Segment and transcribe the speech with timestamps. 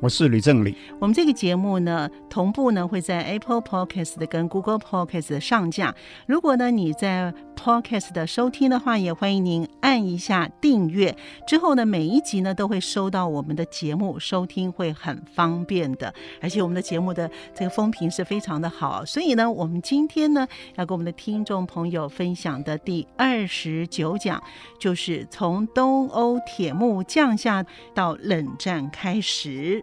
[0.00, 0.76] 我是吕正理。
[1.00, 5.94] 我们这个节目呢，同步呢会在 Apple Podcast 跟 Google Podcast 上架。
[6.26, 11.16] 如果呢你在 Podcast 的收听的话，也欢迎您按一下订阅。
[11.46, 16.12] 之后呢，每一集呢都会收到我们的节目，收听会很方便的。
[16.42, 24.42] 而且我们的节目的这个风评是非常的好，所以呢，我们今天呢要跟我们的听众朋友分享的第二十九讲，
[24.78, 29.82] 就是从东欧铁幕降下到冷战开始。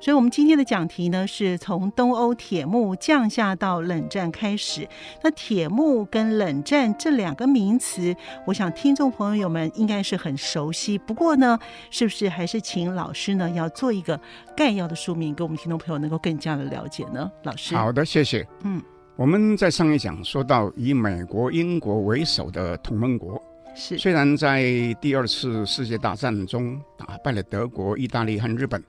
[0.00, 4.88] 所以，我们今天的讲题呢，是从东欧铁幕降下到冷战开始。
[5.22, 8.12] 那铁幕跟冷战这两个名词，
[8.44, 10.98] 我想听众朋友们应该是很熟悉。
[10.98, 11.56] 不过呢，
[11.88, 14.20] 是不是还是请老师呢，要做一个
[14.56, 17.30] 概要的说明，给我们听众朋友能够更加的了解呢？
[17.44, 18.44] 老师，好的，谢谢。
[18.64, 18.82] 嗯，
[19.14, 23.40] 我们在上一讲说到，以美国、英国为首的同盟国，
[23.76, 24.64] 是虽然在
[25.00, 28.82] 第二次世界大战中打败了德国、意大利和日本。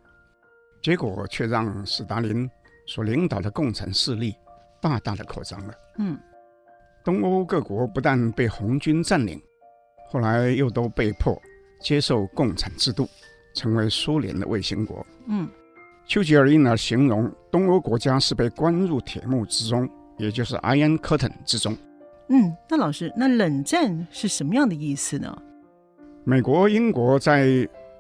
[0.84, 2.48] 结果却让斯大林
[2.86, 4.36] 所领导的共产势力
[4.82, 5.74] 大大的扩张了。
[5.98, 6.20] 嗯，
[7.06, 9.42] 东欧各国不但被红军占领，
[10.10, 11.42] 后来又都被迫
[11.80, 13.08] 接受共产制度，
[13.56, 15.06] 成为苏联的卫星国。
[15.28, 15.48] 嗯，
[16.06, 21.78] 丘吉尔因而形容东欧国家是被关入铁幕之中，也就是 Iron Curtain 之中。
[22.28, 25.34] 嗯，那老师，那冷战是什么样的意思呢？
[26.26, 27.48] 美国、英国在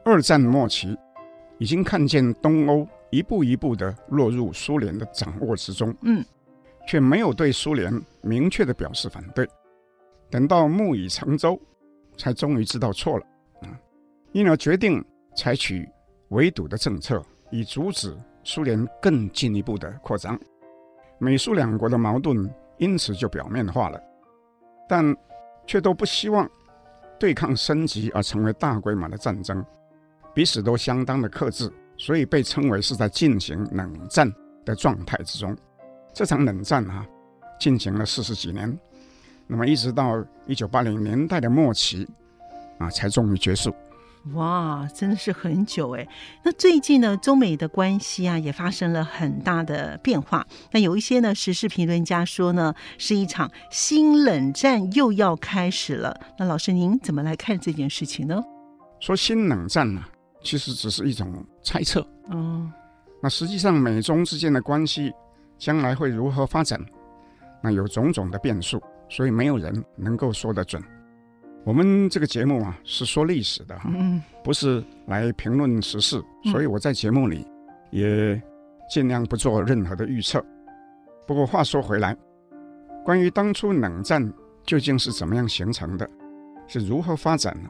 [0.03, 0.97] 二战末期。
[1.63, 6.21] 已经看见东欧一步一步的落入苏联的掌握之中，嗯，
[6.85, 9.47] 却没有对苏联明确的表示反对。
[10.29, 11.57] 等到木已成舟，
[12.17, 13.25] 才终于知道错了，
[13.61, 13.79] 啊，
[14.33, 15.01] 因而决定
[15.37, 15.87] 采取
[16.31, 18.13] 围堵的政策，以阻止
[18.43, 20.37] 苏联更进一步的扩张。
[21.17, 23.97] 美苏两国的矛盾因此就表面化了，
[24.89, 25.15] 但
[25.65, 26.45] 却都不希望
[27.17, 29.65] 对抗升级而成为大规模的战争。
[30.33, 34.31] 彼此都相当的克制，所以被称为是在进行冷战
[34.65, 35.55] 的状态之中。
[36.13, 37.05] 这场冷战啊，
[37.59, 38.77] 进行了四十几年，
[39.47, 42.07] 那么一直到一九八零年代的末期
[42.79, 43.73] 啊，才终于结束。
[44.33, 46.07] 哇，真的是很久哎。
[46.43, 50.47] 那最近呢，中美的关系啊，也发生了很大的变化。
[50.71, 56.17] 那有一些呢，时事评论家说呢，是一场新冷战又要开始了。
[56.39, 58.41] 那老师您怎么来看这件事情呢？
[59.01, 60.09] 说新冷战呢、啊？
[60.43, 61.33] 其实只是一种
[61.63, 62.05] 猜测。
[62.29, 62.71] 嗯，
[63.21, 65.11] 那实际上美中之间的关系
[65.57, 66.79] 将来会如何发展？
[67.61, 70.83] 那有种种的变数，所以没有人能够说得准。
[71.63, 76.21] 我们这个节目啊是说历史的哈，嗯，不是来评论时事，
[76.51, 77.47] 所以我在节目里
[77.89, 78.41] 也
[78.89, 80.43] 尽量不做任何的预测。
[81.25, 82.13] 不过话说回来，
[83.05, 84.33] 关于当初冷战
[84.65, 86.09] 究竟是怎么样形成的，
[86.67, 87.69] 是如何发展的，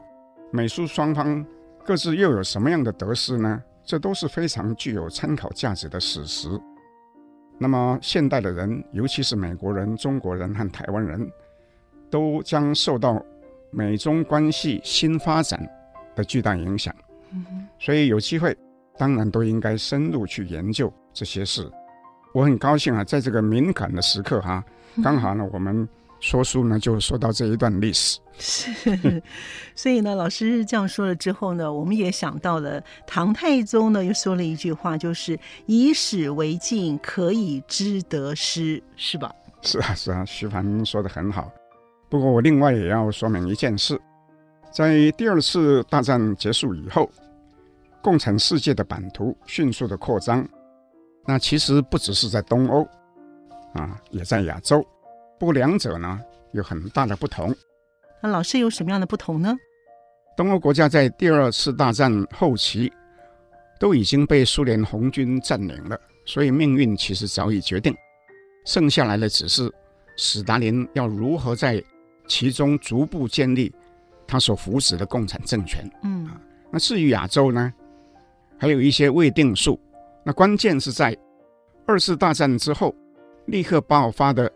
[0.50, 1.46] 美苏双方。
[1.86, 3.62] 各自又有什么样的得失呢？
[3.84, 6.48] 这都是非常具有参考价值的史实。
[7.58, 11.30] 那么，现代的人，尤其是美国人、中国人和台湾人，
[12.08, 13.22] 都将受到
[13.70, 15.68] 美中关系新发展
[16.16, 16.94] 的巨大影响。
[17.78, 18.56] 所以，有机会，
[18.96, 21.70] 当然都应该深入去研究这些事。
[22.32, 24.64] 我很高兴啊，在这个敏感的时刻哈、啊，
[25.02, 25.86] 刚好呢，我们。
[26.24, 28.18] 说书呢，就说到这一段历史。
[28.38, 29.22] 是，
[29.74, 39.30] 所以呢，老师这样说了之后呢，我们也想到了唐太宗呢，又说了一句话，就是“以史为镜，可以知得失”，是吧？
[39.60, 41.52] 是啊，是啊，徐凡说的很好。
[42.08, 44.00] 不过我另外也要说明一件事，
[44.72, 47.10] 在第二次大战结束以后，
[48.02, 50.48] 共产世界的版图迅速的扩张，
[51.26, 52.82] 那其实不只是在东欧，
[53.74, 54.82] 啊，也在亚洲。
[55.38, 56.20] 不过两者呢
[56.52, 57.54] 有很大的不同。
[58.22, 59.54] 那老师有什么样的不同呢？
[60.36, 62.92] 东欧国家在第二次大战后期
[63.78, 67.94] 都已经被苏联红军占领了，所以命运其实早已决定，
[68.64, 69.70] 剩下来的只是
[70.16, 71.82] 斯大林要如何在
[72.26, 73.72] 其中逐步建立
[74.26, 75.88] 他所扶持的共产政权。
[76.02, 76.40] 嗯，啊
[76.70, 77.72] 那至于亚洲呢，
[78.58, 79.78] 还有一些未定数。
[80.24, 81.16] 那关键是在
[81.86, 82.94] 二次大战之后
[83.46, 84.50] 立刻爆发的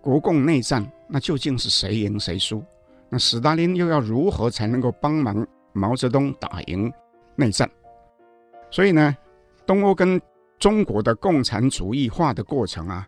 [0.00, 2.64] 国共内战，那究竟是谁赢谁输？
[3.08, 6.92] 那斯大林又要如何才能够帮忙毛泽东打赢
[7.36, 7.68] 内战？
[8.70, 9.16] 所以呢，
[9.66, 10.20] 东欧跟
[10.58, 13.06] 中国的共产主义化的过程啊，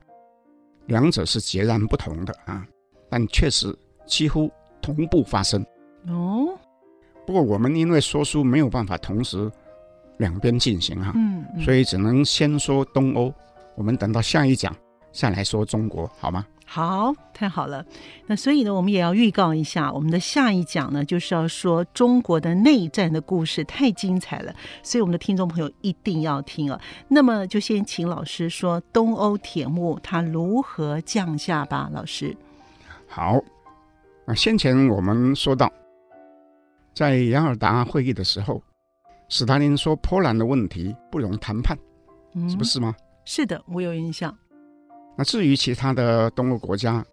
[0.86, 2.66] 两者是截然不同的啊，
[3.08, 3.74] 但确实
[4.06, 4.50] 几乎
[4.80, 5.64] 同步发生。
[6.08, 6.58] 哦，
[7.24, 9.50] 不过我们因为说书没有办法同时
[10.16, 13.32] 两边进行哈、啊，嗯，嗯，所以只能先说东欧，
[13.76, 14.74] 我们等到下一讲
[15.12, 16.44] 再来说中国，好吗？
[16.74, 17.84] 好，太好了。
[18.26, 26.80] 那所以呢，我们也要预告一下，我们的下一讲呢，就是要说中国的内战的故事，太精彩了，所以我们的听众朋友一定要听啊。
[27.08, 32.34] 那么就先请老师说东欧铁幕它如何降下吧，老师。
[33.06, 33.38] 好，
[34.24, 35.70] 那先前我们说到，
[36.94, 38.62] 在雅尔达会议的时候，
[39.28, 41.76] 史达林说波兰的问题不容谈判，
[42.32, 42.94] 嗯，是不是吗？
[43.26, 44.34] 是的，我有印象。
[45.14, 47.04] 那至于其他的东欧国家，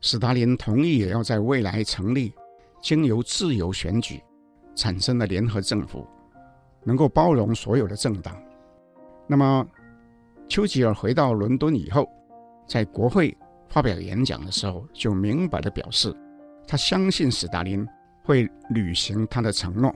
[0.00, 2.32] 斯大林同意也要在未来成立
[2.80, 4.22] 经由自由选举
[4.74, 6.06] 产生的联合政府，
[6.82, 8.34] 能够包容所有的政党。
[9.26, 9.66] 那么，
[10.48, 12.08] 丘吉尔回到伦敦以后，
[12.66, 13.36] 在国会
[13.68, 16.14] 发表演讲的时候，就明白的表示，
[16.66, 17.86] 他相信斯大林
[18.24, 19.94] 会履行他的承诺。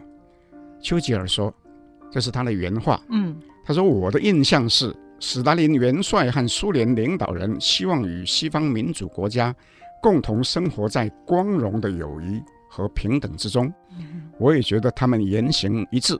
[0.79, 1.53] 丘吉尔说
[2.12, 9.54] ：“这是他的原话。”嗯，他说：“我的印象是。”史达林元帅和苏联领导人希望与西方民主国家
[10.02, 13.72] 共同生活在光荣的友谊和平等之中。
[14.38, 16.18] 我也觉得他们言行一致。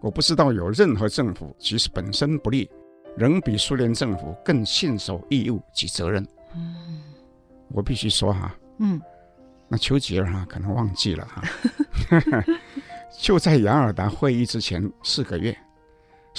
[0.00, 2.70] 我不知道有任何政府，即使本身不利，
[3.16, 6.24] 仍比苏联政府更信守义务及责任。
[7.70, 9.02] 我必须说哈，嗯，
[9.66, 11.42] 那丘吉尔哈可能忘记了哈，
[13.18, 15.54] 就在雅尔达会议之前四个月。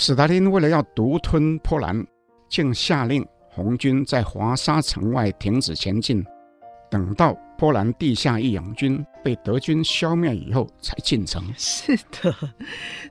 [0.01, 2.07] 史达林为了要独吞波兰，
[2.47, 6.25] 竟下令红军在华沙城外停止前进，
[6.89, 11.43] 等到波兰地下义勇军被德军消灭以后才进城。
[11.57, 12.33] 是的，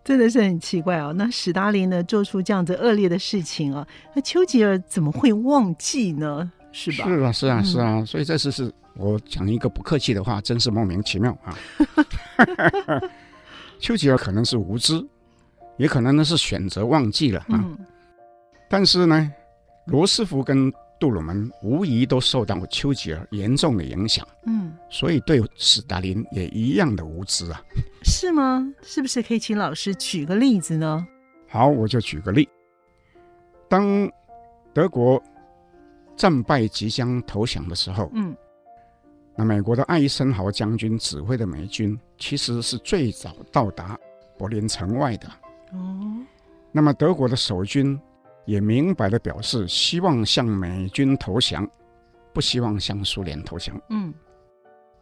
[0.02, 1.12] 真的是很奇怪哦。
[1.14, 6.50] 那史达林呢，做出这样子恶劣的事情啊，那丘吉尔怎么会忘记呢？
[6.72, 7.04] 是吧？
[7.04, 8.02] 是啊，是啊，是啊。
[8.06, 11.54] 所以这次是我讲一个不客气的话，真是莫名其妙啊。
[13.78, 15.06] 丘吉尔可能是无知。
[15.78, 17.78] 也可能呢是选择忘记了啊，嗯、
[18.68, 19.32] 但是呢，
[19.86, 27.62] 罗斯福跟杜鲁门无疑都受到丘吉尔严重的影响，嗯，所以对斯大林也一样的无知啊，
[28.04, 28.68] 是吗？
[28.82, 31.06] 是不是可以请老师举个例子呢？
[31.48, 32.48] 好，我就举个例，
[33.68, 34.10] 当
[34.74, 35.22] 德国
[36.16, 38.36] 战败即将投降的时候，嗯，
[39.36, 43.96] 那美国的艾森豪将军指挥的美军其实是最早到达
[44.36, 45.30] 柏林城外的。
[45.72, 46.26] 哦，
[46.72, 47.98] 那么德国的守军
[48.44, 51.68] 也明白的表示，希望向美军投降，
[52.32, 53.78] 不希望向苏联投降。
[53.90, 54.12] 嗯，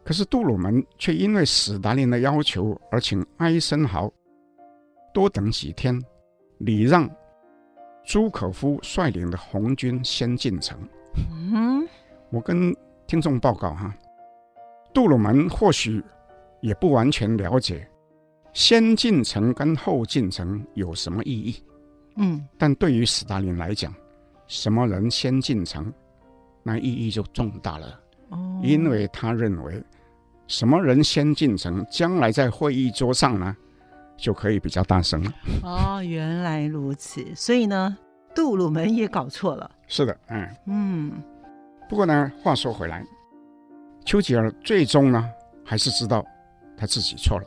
[0.03, 4.11] 可是杜鲁门却因为史达林的要求而请艾森豪
[5.13, 6.01] 多等几天，
[6.59, 7.09] 礼让
[8.05, 10.77] 朱可夫率领的红军先进城。
[11.29, 11.87] 嗯，
[12.29, 12.75] 我跟
[13.05, 13.93] 听众报告哈，
[14.93, 16.03] 杜鲁门或许
[16.61, 17.87] 也不完全了解。
[18.57, 21.63] 先进城跟后进城有什么意义？
[22.15, 23.93] 嗯，但对于斯大林来讲，
[24.47, 25.93] 什么人先进城，
[26.63, 27.99] 那意义就重大了。
[28.29, 29.79] 哦，因为他认为，
[30.47, 33.55] 什么人先进城，将来在会议桌上呢，
[34.17, 35.31] 就可以比较大声了。
[35.61, 37.23] 哦，原来如此。
[37.35, 37.95] 所以呢，
[38.33, 39.69] 杜鲁门也搞错了。
[39.85, 41.11] 是的，嗯嗯。
[41.87, 43.05] 不过呢，话说回来，
[44.03, 45.29] 丘吉尔最终呢，
[45.63, 46.25] 还是知道
[46.75, 47.45] 他自己错了。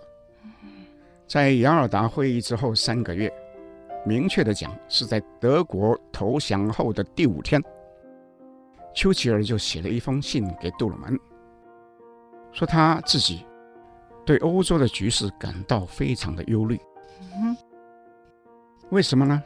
[1.30, 3.32] 在雅尔达会议之后三个月，
[4.04, 7.62] 明确的讲，是在德国投降后的第五天，
[8.92, 11.16] 丘吉尔就写了一封信给杜鲁门，
[12.50, 13.46] 说他自己
[14.26, 16.76] 对欧洲的局势感到非常的忧虑。
[17.40, 17.56] 嗯，
[18.88, 19.40] 为什么呢？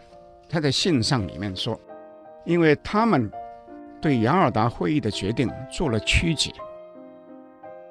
[0.49, 1.79] 他在信上里面说，
[2.47, 3.31] 因为他们
[4.01, 6.51] 对雅尔达会议的决定做了曲解，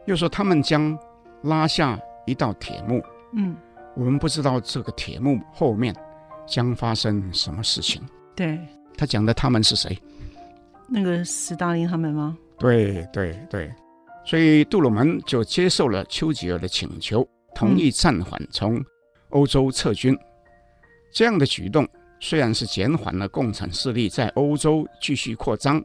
[0.05, 0.97] 又说他们将
[1.43, 2.99] 拉下一道铁幕。
[3.33, 3.55] 嗯。
[3.95, 5.95] 我们不知道这个铁幕后面
[6.47, 8.01] 将发生什么事情。
[8.35, 8.59] 对，
[8.97, 9.97] 他讲的他们是谁？
[10.87, 12.37] 那个斯大林他们吗？
[12.59, 13.73] 对对对，
[14.25, 18.83] 所以杜鲁门就接受了丘吉尔的请求，同意暂缓从
[19.29, 20.13] 欧洲撤军。
[20.13, 20.19] 嗯、
[21.13, 21.87] 这样的举动
[22.19, 25.83] 虽然是减缓了共产势力在欧洲继续扩张，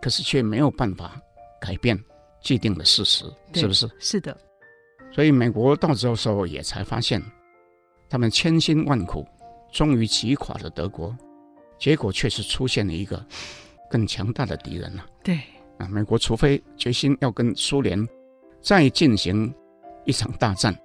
[0.00, 1.20] 可是却没有办法
[1.60, 1.98] 改变
[2.40, 3.88] 既定的事实，是不是？
[3.98, 4.36] 是的。
[5.14, 7.22] 所以美国到这时候也才发现，
[8.08, 9.24] 他们千辛万苦，
[9.70, 11.16] 终于击垮了德国，
[11.78, 13.24] 结果却是出现了一个
[13.88, 15.06] 更强大的敌人了。
[15.22, 15.38] 对
[15.78, 18.04] 啊，美国除非决心要跟苏联
[18.60, 19.54] 再进行
[20.04, 20.76] 一场大战，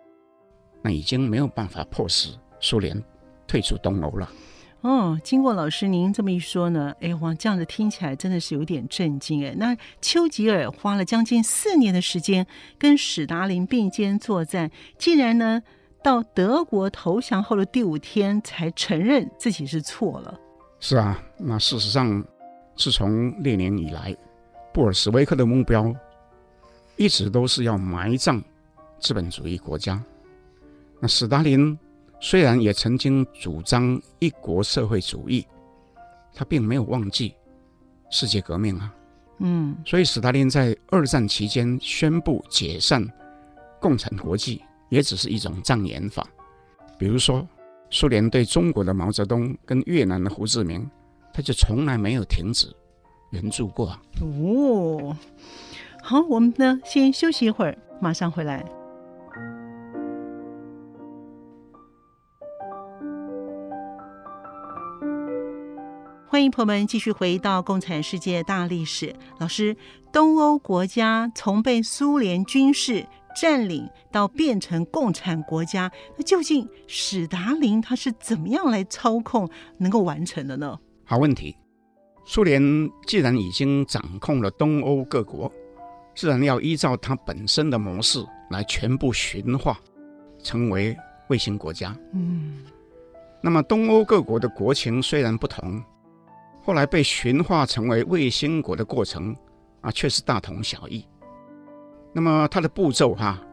[0.84, 3.04] 那已经没有办法迫使苏联
[3.48, 4.32] 退出东欧了。
[4.82, 9.54] 哦，经过老师您这么一说呢，哎，哇，这样子听起来真的是有点震惊哎。
[9.58, 15.62] 那丘吉尔花了将近四年的时间跟史达林并肩作战，竟然呢
[16.02, 20.40] 到德国投降后的第五天才承认自己是错了。
[20.80, 22.24] 是啊，那事实上，
[22.78, 24.16] 自从列宁以来，
[24.74, 25.94] 布尔什维克的目标
[26.96, 28.42] 一直都是要埋葬
[28.98, 30.02] 资本主义国家。
[31.02, 31.78] 那史达林。
[32.20, 35.46] 虽然也曾经主张一国社会主义，
[36.34, 37.34] 他并没有忘记
[38.10, 38.94] 世界革命啊。
[39.40, 43.08] 嗯，所以斯大林在二战期间宣布解散
[43.80, 46.28] 共产国际，也只是一种障眼法。
[46.98, 47.48] 比如说，
[47.90, 50.90] 苏联对中国的毛泽东跟越南的胡志明，
[51.34, 52.68] 他就从来没有停止
[53.32, 53.98] 援助过。
[54.22, 55.16] 哦，
[56.04, 58.66] 好，我们呢先休息一会儿，马上回来。
[66.40, 69.08] 欢迎朋友们继续回到《共产世界大历史》。
[69.40, 69.76] 老师，
[70.10, 73.06] 东欧国家从被苏联军事
[73.36, 80.80] 占领到变成共产国家，那究竟史达林他是怎么样来操控能够完成的呢？
[81.04, 81.54] 好问题。
[82.24, 85.52] 苏联既然已经掌控了东欧各国，
[86.16, 89.78] 自然要依照它本身的模式来全部驯化，
[90.42, 90.96] 成为
[91.28, 91.94] 卫星国家。
[92.14, 92.60] 嗯。
[93.42, 95.84] 那么东欧各国的国情虽然不同。
[96.70, 99.36] 后来被驯化成为卫星国的过程
[99.82, 101.04] 啊，却是大同小异。
[102.14, 103.44] 那么它的步骤哈、啊，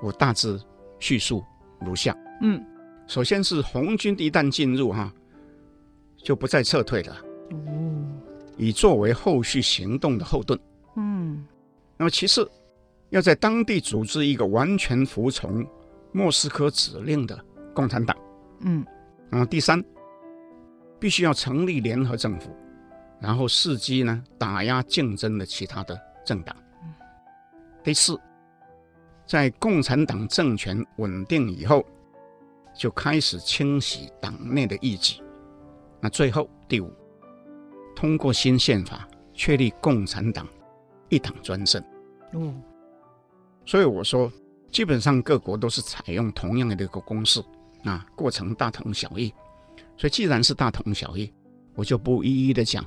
[0.00, 0.56] 我大致
[1.00, 1.44] 叙述
[1.80, 2.64] 如下：嗯，
[3.08, 5.12] 首先是红军一旦进入哈、啊，
[6.22, 7.16] 就不再撤退了，
[7.50, 8.06] 哦，
[8.56, 10.56] 以作为后续行动的后盾。
[10.94, 11.44] 嗯，
[11.96, 12.48] 那么其次，
[13.08, 15.66] 要在当地组织一个完全服从
[16.12, 17.36] 莫斯科指令的
[17.74, 18.16] 共产党。
[18.60, 18.86] 嗯，
[19.28, 19.84] 然后第三。
[21.00, 22.54] 必须要成立联合政府，
[23.18, 26.54] 然后伺机呢打压竞争的其他的政党。
[27.82, 28.20] 第四，
[29.26, 31.82] 在共产党政权稳定以后，
[32.76, 35.22] 就开始清洗党内的异己。
[35.98, 36.92] 那最后第五，
[37.96, 40.46] 通过新宪法确立共产党
[41.08, 41.82] 一党专政。
[42.32, 42.54] 哦，
[43.64, 44.30] 所以我说，
[44.70, 47.42] 基本上各国都是采用同样的一个公式
[47.84, 49.32] 啊，过程大同小异。
[50.00, 51.30] 所以，既然是大同小异，
[51.74, 52.82] 我就不一一的讲，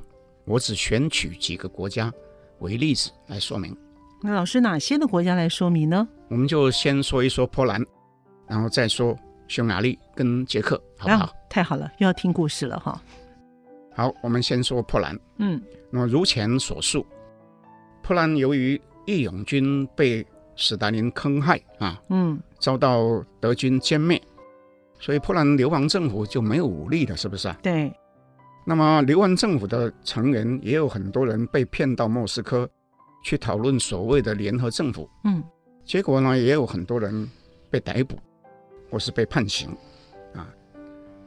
[0.45, 2.11] 我只选取几个国家
[2.57, 3.77] 为例子来说明。
[4.19, 6.07] 那老师，哪些的国家来说明呢？
[6.29, 7.85] 我们就先说一说波兰，
[8.47, 9.15] 然后再说
[9.47, 11.25] 匈牙利跟捷克，好不好？
[11.25, 12.99] 啊，太好了，又要听故事了哈。
[13.93, 15.15] 好，我们先说波兰。
[15.37, 17.05] 嗯，那么如前所述，
[18.01, 24.19] 波兰由于义勇军被史达林坑害啊，嗯，遭到德军歼灭。
[25.03, 27.59] 所以波兰流亡政府就没有武力了，是不是啊？
[27.61, 27.91] 对。
[28.65, 32.69] 那么流亡政府的成员也有很多人被骗到莫斯科
[33.21, 35.09] 去讨论所谓的联合政府。
[35.25, 35.43] 嗯。
[35.83, 37.29] 结果呢，也有很多人
[37.69, 38.17] 被逮捕
[38.89, 39.75] 或是被判刑。
[40.33, 40.47] 啊，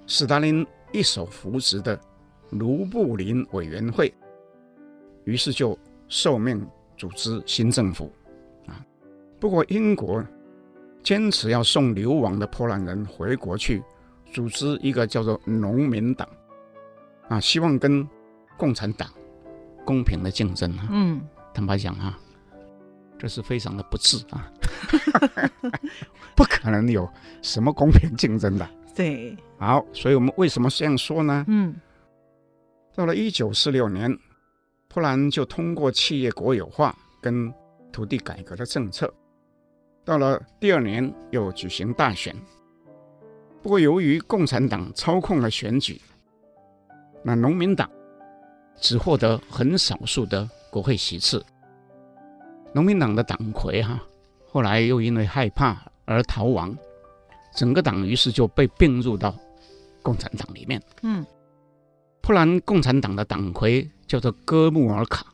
[0.06, 2.00] 斯大林一手扶植的
[2.49, 4.11] 卢布林委员会，
[5.25, 5.78] 于是就
[6.09, 6.66] 受命
[6.97, 8.11] 组织新政府。
[8.64, 8.83] 啊，
[9.38, 10.25] 不过英国。
[11.06, 13.80] 坚持要送流亡的波兰人回国去，
[14.32, 16.28] 组织一个叫做农民党，
[17.28, 18.04] 啊，希望跟
[18.56, 19.08] 共产党
[19.84, 20.88] 公平的竞争啊。
[20.90, 21.20] 嗯，
[21.54, 22.18] 坦白讲啊，
[23.16, 24.50] 这是非常的不智啊，
[26.34, 27.08] 不可能有
[27.40, 28.68] 什么公平竞争的。
[28.92, 31.44] 对，好，所以我们为什么这样说呢？
[31.46, 31.72] 嗯，
[32.96, 34.12] 到了一九四六年，
[34.88, 37.54] 波兰就通过企业国有化跟
[37.92, 39.08] 土地改革的政策。
[40.06, 42.32] 到了第二年，又举行大选。
[43.60, 46.00] 不过，由于共产党操控了选举，
[47.25, 47.90] 那农民党
[48.76, 51.44] 只获得很少数的国会席次。
[52.72, 54.00] 农民党的党魁哈，
[54.48, 56.72] 后来又因为害怕而逃亡，
[57.52, 59.34] 整个党于是就被并入到
[60.04, 60.80] 共产党里面。
[61.02, 61.26] 嗯，
[62.20, 65.26] 波兰共产党的党魁叫做戈穆尔卡，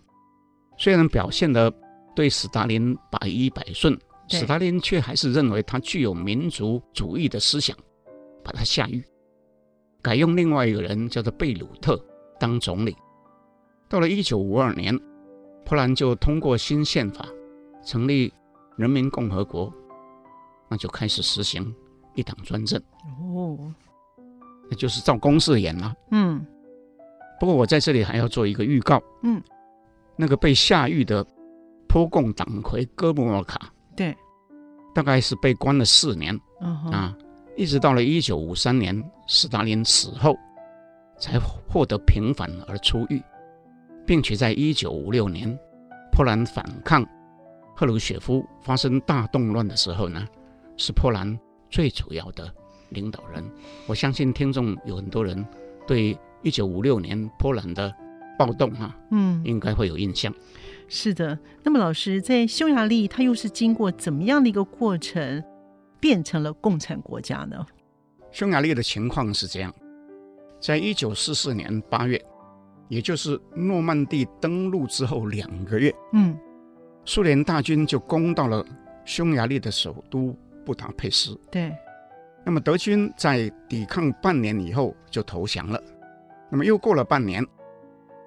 [0.79, 1.71] 虽然表现得
[2.17, 3.95] 对斯大林百依百顺。
[4.33, 7.77] 史达林却还是认为他具有民族主义的思想，
[8.43, 9.05] 把他下狱，
[10.01, 12.03] 改用另外一个人叫做贝鲁特
[12.41, 12.97] 当总理。
[13.89, 14.99] 到了一九五二年，
[15.65, 17.27] 波兰就通过新宪法，
[17.85, 18.33] 成立
[18.77, 19.73] 人民共和国，
[20.69, 21.75] 那就开始实行
[22.15, 22.81] 一党专政。
[23.35, 23.59] 哦，
[24.71, 25.95] 那就是照公式演了。
[26.11, 26.45] 嗯。
[27.39, 29.03] 不过我在这里还要做一个预告。
[29.23, 29.43] 嗯。
[30.15, 31.27] 那个被下狱的
[31.89, 33.69] 波共党魁戈穆尔卡，对，
[34.95, 36.39] 大概是被关了四年。
[36.61, 37.17] 嗯、啊，
[37.57, 40.37] 一直到了一九五三年斯大林死后，
[41.19, 43.23] 才获得平反而出狱，
[44.07, 45.59] 并且在一九五六年
[46.13, 47.05] 波兰反抗
[47.75, 50.27] 赫鲁雪夫发生大动乱的时候呢，
[50.77, 51.39] 是波兰
[51.71, 52.53] 最主要的
[52.91, 53.45] 领导人。
[53.87, 55.45] 我相信听众有很多人
[55.87, 57.93] 对一九五六年波兰的
[58.39, 60.33] 暴动哈、啊，嗯，应该会有印象。
[60.95, 65.43] 是的，那么老师在匈牙利，它又是经过怎么样的一个过程？
[65.99, 67.65] 变成了共产国家呢？
[68.31, 69.75] 匈牙利的情况是这样，
[70.61, 72.23] 在一九四四年八月，
[72.89, 76.37] 也就是诺曼底登陆之后两个月，嗯，
[77.07, 78.63] 苏联大军就攻到了
[79.07, 81.41] 匈牙利的首都布达佩斯。
[81.51, 81.73] 对，
[82.45, 85.83] 那么德军在抵抗半年以后就投降了。
[86.51, 87.43] 那么又过了半年，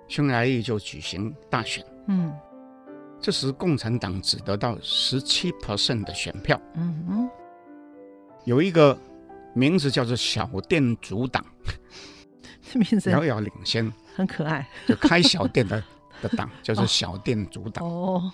[0.08, 1.86] 匈牙利就举行大选。
[2.08, 2.32] 嗯，
[3.26, 6.62] 这时共产党只得到十七 percent 的选票。
[6.76, 7.30] 嗯嗯。
[8.44, 8.96] 有一个
[9.56, 11.44] 名字叫做“小店主党
[12.62, 14.70] ”，这名字遥遥领先，很可爱。
[14.86, 15.84] 就开小店的
[16.22, 17.84] 的党叫做“小店主党”。
[17.90, 18.32] 哦，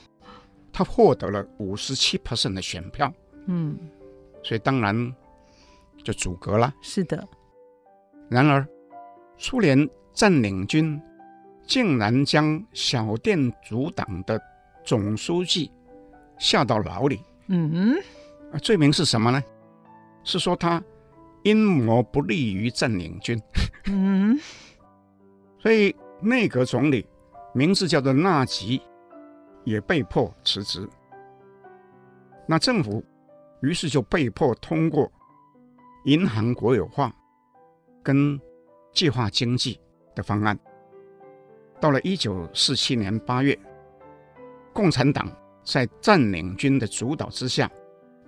[0.74, 3.14] 他获得了五十七 percent 的选票。
[3.46, 3.80] 嗯，
[4.44, 5.16] 所以当然
[6.04, 6.74] 就阻隔了。
[6.82, 7.26] 是的。
[8.30, 8.68] 然而，
[9.38, 11.02] 苏联占领军
[11.66, 14.38] 竟然将小店主党的
[14.84, 15.72] 总书记
[16.38, 17.22] 下到牢里。
[17.48, 18.60] 嗯嗯。
[18.62, 19.42] 罪名是什么呢？
[20.24, 20.84] 是说他
[21.44, 23.42] 阴谋不利于占领军，
[23.88, 24.40] 嗯，
[25.58, 27.08] 所以内阁总理
[27.56, 28.82] 名字叫做纳吉，
[29.64, 30.88] 也被迫辞职。
[32.46, 33.04] 那政府
[33.62, 35.12] 于是就被迫通过
[36.06, 37.12] 银行国有化
[38.04, 38.40] 跟
[38.94, 39.80] 计划经济
[40.14, 40.60] 的方案。
[41.80, 43.58] 到了一九四七年八月，
[44.74, 45.30] 共产党
[45.64, 47.70] 在占领军的主导之下，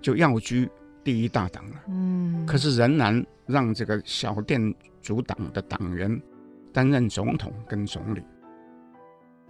[0.00, 0.70] 就要居。
[1.02, 6.18] 第一大党了，嗯，可是仍然让这个小店主党的党员
[6.72, 8.22] 担任总统跟总理。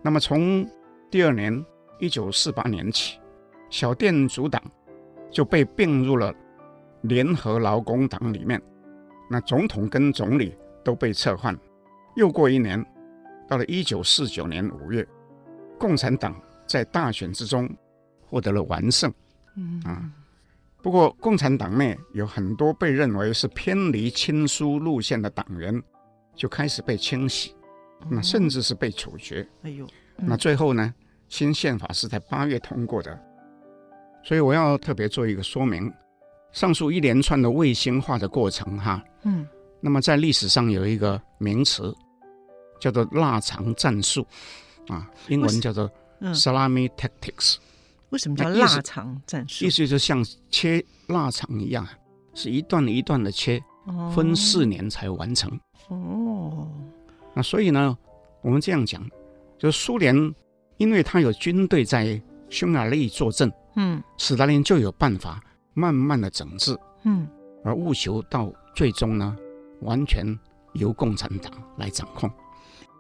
[0.02, 0.68] 那么从
[1.12, 1.64] 第二年
[2.00, 3.20] 一九四八年起，
[3.70, 4.60] 小店主党
[5.30, 6.34] 就被并入了
[7.02, 8.60] 联合劳工党里面，
[9.30, 11.56] 那总统跟总理都被撤换。
[12.16, 12.84] 又过一年，
[13.46, 15.06] 到了一九四九年五月，
[15.78, 16.34] 共产党
[16.66, 17.68] 在大选之中
[18.20, 19.12] 获得了完胜，
[19.56, 20.10] 嗯啊。
[20.82, 25.82] 不过，共产党内有很多被认为是偏离亲苏路线的党员，
[26.34, 27.54] 就开始被清洗，
[28.10, 29.48] 那甚至是被处决。
[29.62, 30.92] 哎呦，那最后呢，
[31.28, 33.18] 新宪法是在八月通过的。
[34.22, 35.90] 所以我要特别做一个说明：
[36.52, 39.48] 上述一连串的卫星化的过程，哈，嗯，
[39.80, 41.94] 那么在历史上有一个名词
[42.78, 44.26] 叫做“腊肠战术”，
[44.88, 45.90] 啊，英文叫做
[46.32, 47.56] “salami tactics”。
[48.10, 49.64] 为什么叫腊肠战术？
[49.64, 51.86] 意思就像切腊肠一样，
[52.32, 53.60] 是一段一段的切，
[54.14, 55.50] 分四年才完成。
[55.88, 56.68] 哦，
[57.34, 57.96] 那所以呢，
[58.40, 59.04] 我们这样讲，
[59.58, 60.14] 就是苏联，
[60.76, 67.26] 因为他有军队在匈牙利坐镇，嗯，斯大林就有办法慢慢的整治，嗯，
[67.64, 69.36] 而务求到最终呢，
[69.80, 70.24] 完全
[70.74, 72.30] 由共产党来掌控。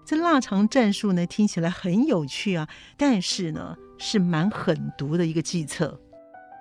[0.04, 5.98] 这腊肠战术呢，听起来很有趣啊，但是呢，是蛮狠毒的一个计策。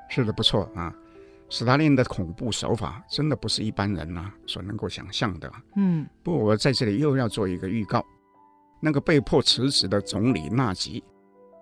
[0.10, 0.94] 是的，不错啊。
[1.50, 5.52] 斯大林的恐怖手法真的不是一般人呐、啊、所能够想象的。
[5.76, 6.08] 嗯。
[6.24, 8.04] 不过我在这里又要做一个预告，
[8.80, 11.04] 那个被迫辞职的总理纳吉，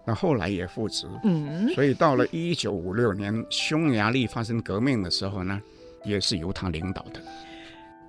[0.06, 1.08] 那后来也复职。
[1.24, 1.68] 嗯。
[1.74, 5.60] 所以到了一九五六年匈牙利发生革命的时候呢，
[6.06, 7.22] 也是由他领导的。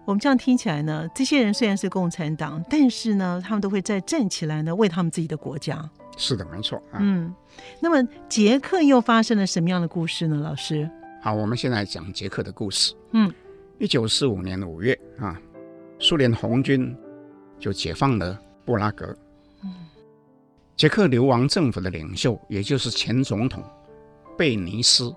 [0.05, 5.89] 我们这样听起来呢，这些人虽然是共产党，但是呢，他们都会再站起来呢，为他们自己的国家。
[6.17, 6.77] 是的，没错。
[6.91, 7.33] 啊、嗯，
[7.81, 10.37] 那么捷克又发生了什么样的故事呢？
[10.37, 10.91] 老师，
[11.23, 12.93] 好，我们现在讲捷克的故事。
[13.13, 13.33] 嗯，
[13.79, 15.41] 一九四五年五月啊，
[16.01, 16.95] 苏联红军
[17.61, 19.17] 就解放了布拉格。
[19.63, 19.73] 嗯，
[20.77, 23.63] 捷克流亡政府的领袖，也就是前总统
[24.37, 25.15] 贝尼斯，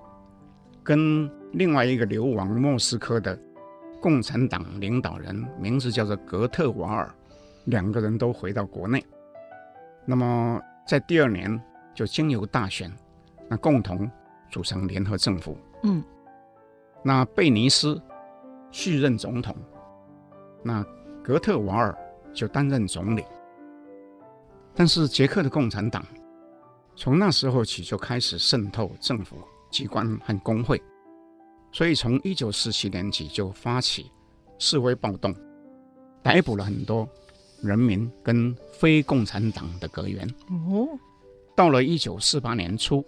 [0.84, 3.38] 跟另外一个流亡莫斯科的。
[4.06, 7.12] 共产党领导人名字叫做格特瓦尔，
[7.64, 9.04] 两个人都回到国内。
[10.06, 11.60] 那么在第二年
[11.96, 12.96] 就经由大选，
[13.50, 14.08] 那共同
[14.52, 15.58] 组成联合政府。
[15.82, 16.04] 嗯，
[17.02, 18.00] 那贝尼斯
[18.70, 19.58] 续任总统，
[20.62, 20.86] 那
[21.24, 21.98] 格特瓦尔
[22.32, 23.26] 就担任总理。
[24.76, 26.06] 但是捷克的共产党
[26.96, 29.38] 从那时候起就开始渗透政府
[29.72, 30.80] 机关和工会，
[31.76, 34.10] 所以从一九四七年起就发起
[34.58, 35.36] 示威暴动，
[36.24, 37.06] 逮捕了很多
[37.62, 40.26] 人民跟非共产党的阁员。
[40.70, 40.88] 哦，
[41.54, 43.06] 到了一九四八年初，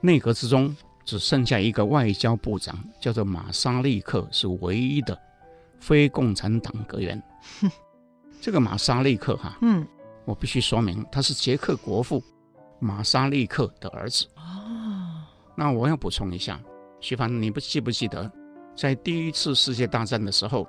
[0.00, 0.74] 内阁之中
[1.04, 5.20] 只剩下一个外交部长，叫做马沙利克，是唯一的
[5.78, 7.22] 非共产党阁员。
[8.40, 9.86] 这个马沙利克哈，嗯，
[10.24, 12.24] 我必须说明，他是捷克国父。
[12.78, 15.22] 马沙利克的儿子哦，
[15.54, 16.58] 那我要补充一下，
[17.00, 18.30] 徐帆，你不记不记得，
[18.74, 20.66] 在第一次世界大战的时候，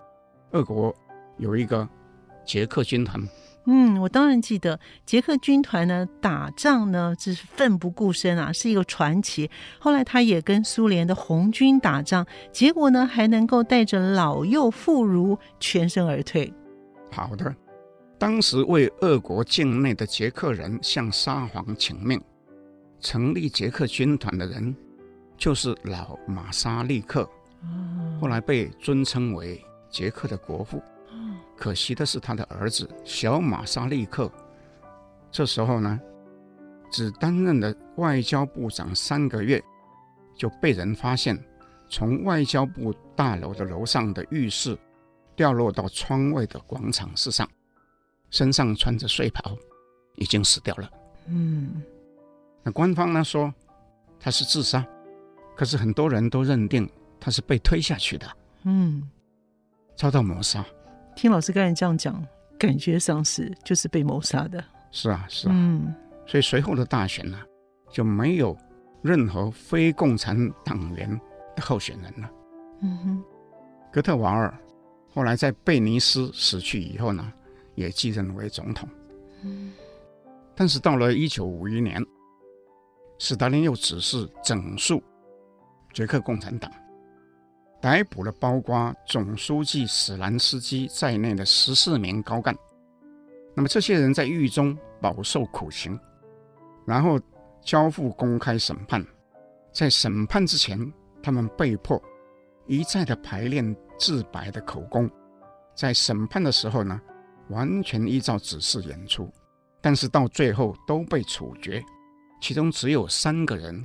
[0.52, 0.94] 俄国
[1.38, 1.88] 有一个
[2.46, 3.22] 捷克军团？
[3.66, 9.50] 嗯，我当然记得，捷克军团呢打仗呢就是奋不顾身啊，是一个传奇。
[9.78, 16.54] 后来他也跟苏联的红军打仗，结果呢还能够带着老幼妇孺全身而退。
[17.12, 17.54] 好的。
[18.20, 22.20] 当时为俄国境内的捷克人向沙皇请命，
[23.00, 24.76] 成立捷克军团的人
[25.38, 27.30] 就是老马沙利克，
[28.20, 30.82] 后来被尊称为捷克的国父。
[31.56, 34.32] 可惜的是，他的儿子小马沙利克，
[35.32, 36.00] 这时候呢，
[36.92, 39.64] 只担任了外交部长三个月，
[40.36, 41.38] 就被人发现
[41.90, 44.78] 从外交部大楼的楼上的浴室
[45.36, 47.48] 掉落到窗外的广场之上。
[48.30, 49.58] 身上穿着睡袍，
[50.16, 50.92] 已经死掉了。
[51.28, 51.82] 嗯，
[52.62, 53.54] 那官方呢说
[54.20, 54.86] 他是自杀，
[55.58, 56.88] 可是很多人都认定
[57.20, 58.28] 他是被推下去的。
[58.64, 59.02] 嗯，
[59.96, 60.64] 遭到谋杀。
[61.16, 62.24] 听老师刚才这样讲，
[62.60, 64.64] 感觉上是就是被谋杀的。
[64.92, 65.52] 是啊，是啊。
[65.56, 65.96] 嗯，
[66.28, 67.42] 所以随后的大选呢，
[67.90, 68.56] 就没有
[69.02, 71.10] 任何非共产党员
[71.56, 72.30] 的候选人了。
[72.84, 73.24] 嗯哼，
[73.92, 74.56] 格特瓦尔
[75.12, 77.34] 后来在贝尼斯死去以后呢，
[77.74, 78.88] 也继任为总统，
[79.44, 79.74] 嗯
[80.56, 82.04] 但是到了一九五一年，
[83.18, 85.02] 斯大林又指示整肃
[85.98, 86.72] 捷克共产党，
[87.82, 92.56] 逮捕了包括总书记史兰斯基在内的十四名高干。
[93.56, 96.00] 那么这些人在狱中饱受苦刑，
[96.86, 97.20] 然后
[97.64, 99.04] 交付公开审判。
[99.74, 100.80] 在审判之前，
[101.24, 102.00] 他们被迫
[102.68, 105.10] 一再的排练自白的口供。
[105.74, 107.02] 在审判的时候呢，
[107.50, 109.28] 完全依照指示演出，
[109.82, 111.84] 但是到最后都被处决，
[112.40, 113.84] 其中只有三个人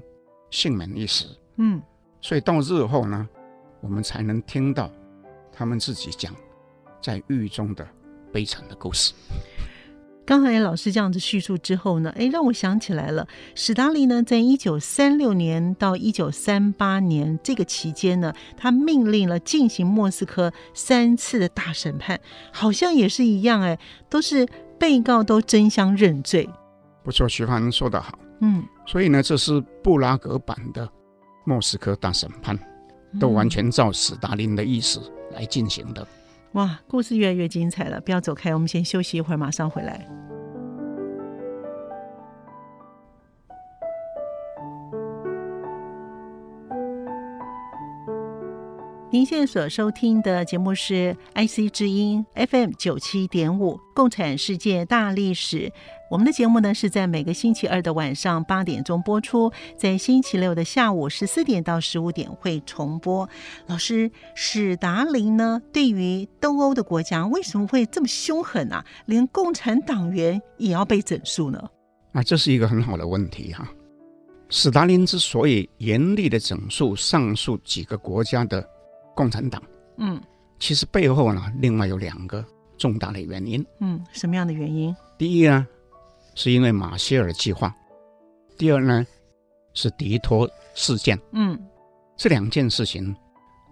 [0.50, 1.24] 幸免一死。
[1.56, 1.82] 嗯，
[2.22, 3.28] 所以到日后呢，
[3.80, 4.90] 我们才能听到
[5.52, 6.32] 他们自己讲
[7.02, 7.86] 在狱中的
[8.32, 9.12] 悲惨的故事。
[10.24, 22.20] 刚才老师这样子叙述之后呢，哎，让我想起来了，史达林呢，在一九三六年到一九三八年这个期间呢，他命令了进行莫斯科三次的大审判，
[22.52, 23.76] 好像也是一样，哎，
[24.08, 24.46] 都是
[24.78, 26.48] 被告都争相认罪。
[27.02, 30.88] 不错，徐帆说得好，嗯，所以呢，这是布拉格版的
[31.44, 32.58] 莫斯科大审判，
[33.20, 35.00] 都完全照斯大林的意思
[35.32, 36.06] 来进行的。
[36.52, 38.00] 哇，故事越来越精彩了！
[38.00, 40.06] 不要走开，我们先休息一会儿，马上回来。
[49.10, 55.68] 您现在所收听的节目是 IC 之音 FM 九七点五《共产世界大历史》。
[56.12, 63.26] 我们的节目呢是在每个星期二的晚上八点钟播出，在星期六的下午十四点到十五点会重播。
[63.66, 68.84] 老师，史达林呢，对于东欧的国家为什么会这么凶狠啊？
[69.06, 71.66] 连共产党员也要被整肃呢？
[72.12, 73.66] 啊，这是一个很好的问题哈。
[74.50, 78.62] 史达林之所以严厉的整肃上述几个国家的。
[79.14, 79.62] 共产党，
[79.96, 80.20] 嗯，
[80.58, 82.42] 其实背后呢，另外有两个
[82.78, 84.94] 重大的原因，嗯，什么样的原因？
[85.18, 85.66] 第一呢，
[86.34, 87.68] 是因为马歇尔计划；
[88.56, 89.06] 第二呢，
[89.74, 91.58] 是迪托事件，嗯，
[92.16, 93.14] 这两件事情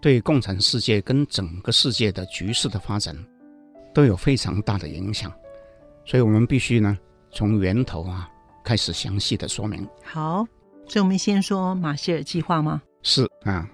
[0.01, 3.17] 对共产世界跟整个世界的局势的发展
[3.95, 5.33] 都有非常大的影响，
[6.05, 6.99] 所以我们必须呢，
[7.33, 8.29] 从源头啊
[8.65, 9.87] 开始详细的说明。
[10.03, 10.47] 好，
[10.89, 12.83] 所以我们先说马歇尔计划吗？
[13.03, 13.69] 是啊。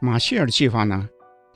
[0.00, 1.08] 马歇尔计划呢，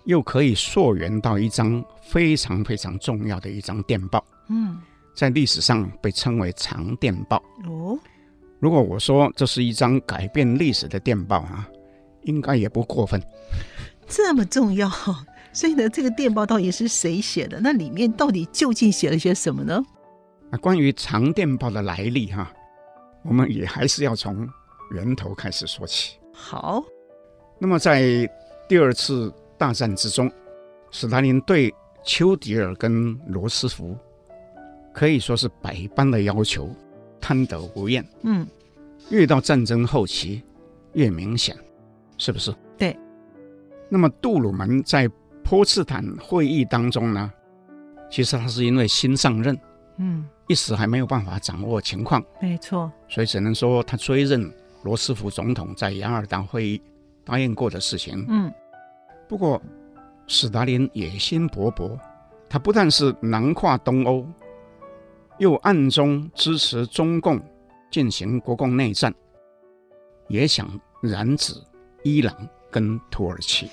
[0.05, 4.25] 又可以溯源到一张非常非常重要的一张电报。
[4.49, 4.81] 嗯，
[5.17, 7.43] 在历史上被称为长电报。
[7.65, 7.99] 哦，
[8.61, 11.67] 如果我说这是一张改变历史的电报啊，
[12.23, 13.21] 应该也不过分。
[14.07, 14.89] 这么重要，
[15.53, 17.59] 所以呢，这个电报到底是谁写的？
[17.61, 19.83] 那里面到底究竟写了些什么呢？
[20.51, 22.53] 啊关于长电报的来历哈，
[23.25, 24.49] 我们也还是要从
[24.93, 26.19] 源头开始说起。
[26.33, 26.85] 好。
[27.59, 28.31] 那么，在
[28.69, 30.31] 第二次大战之中，
[30.91, 31.75] 斯大林对
[32.05, 33.97] 丘吉尔跟罗斯福
[34.97, 36.71] 可以说是百般的要求，
[37.21, 38.03] 贪得无厌。
[38.23, 38.47] 嗯，
[39.11, 40.43] 越到战争后期
[40.95, 41.55] 越明显，
[42.17, 42.51] 是不是？
[42.79, 42.97] 对。
[43.91, 45.07] 那么杜鲁门在
[45.45, 47.31] 波茨坦会议当中呢，
[48.11, 49.55] 其实他是因为新上任，
[49.99, 54.51] 嗯，一时还没有办法掌握情况，没错，所以只能说他追认
[54.83, 56.81] 罗斯福总统在雅尔达会议
[57.23, 58.51] 答应过的事情，嗯。
[59.29, 59.61] 不过，
[60.27, 61.99] 史达林野心勃勃，
[62.49, 64.27] 他不但是囊括东欧，
[65.39, 67.41] 又暗中支持中共
[67.91, 69.15] 进行国共内战，
[70.29, 70.69] 也想
[71.03, 71.55] 染指
[72.03, 72.35] 伊朗
[72.71, 73.69] 跟土耳其。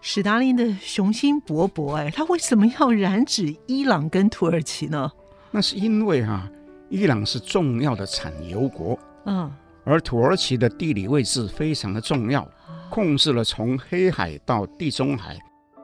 [0.00, 5.10] 史达林的雄心勃勃，哎，他为什么要染指伊朗跟土耳其呢？
[5.50, 6.50] 那是因为哈、啊，
[6.88, 9.52] 伊朗是重要的产油国，嗯，
[9.84, 12.48] 而土耳其的地理位置非常的重要。
[12.90, 15.38] 控制了从黑海到地中海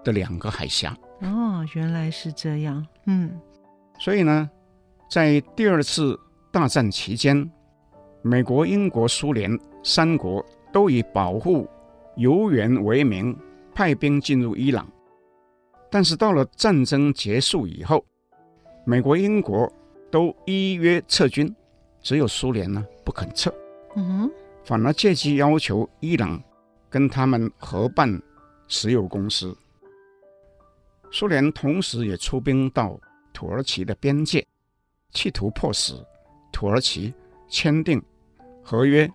[0.05, 0.95] 的两个海峡。
[1.23, 2.87] 哦，原来是这样。
[3.07, 3.41] 嗯，
[3.99, 4.51] 所以呢，
[5.09, 6.19] 在第二次
[6.51, 7.51] 大战期间，
[8.23, 11.69] 美国、英国、苏联三国都以保护
[12.17, 13.37] 油源为名
[13.75, 14.87] 派兵进入伊朗。
[15.91, 18.05] 但是到了战争结束以后，
[18.85, 19.73] 美国、英国
[20.11, 21.55] 都依约撤军，
[22.03, 23.53] 只有苏联呢不肯撤。
[23.97, 24.31] 嗯哼，
[24.65, 26.41] 反而借机要求伊朗。
[26.91, 28.19] 跟他们合办
[28.67, 29.55] 石油公司，
[31.11, 32.99] 苏联同时也出兵到
[33.31, 34.43] 土耳其的边界，
[35.13, 35.95] 企图迫使
[36.53, 37.13] 土耳其
[37.49, 38.03] 签订
[38.63, 39.11] 合约，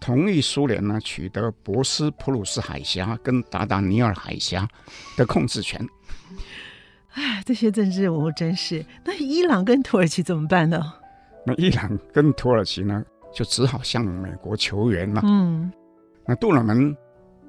[0.00, 4.68] 同意苏联呢取得博斯普鲁斯海峡跟达达尼尔海峡
[5.16, 5.84] 的控制权。
[7.12, 8.84] 哎，这些政治人物真是……
[9.04, 10.94] 那伊朗跟土耳其怎么办呢？
[11.44, 15.20] 那伊朗跟土耳其呢，就只好向美国求援了。
[15.24, 15.72] 嗯，
[16.26, 16.96] 那杜鲁门。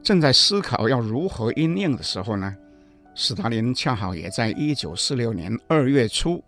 [0.02, 2.54] 正在思考要如何应应的时候呢，
[3.16, 6.44] 斯大林恰好也在一九四六年二月初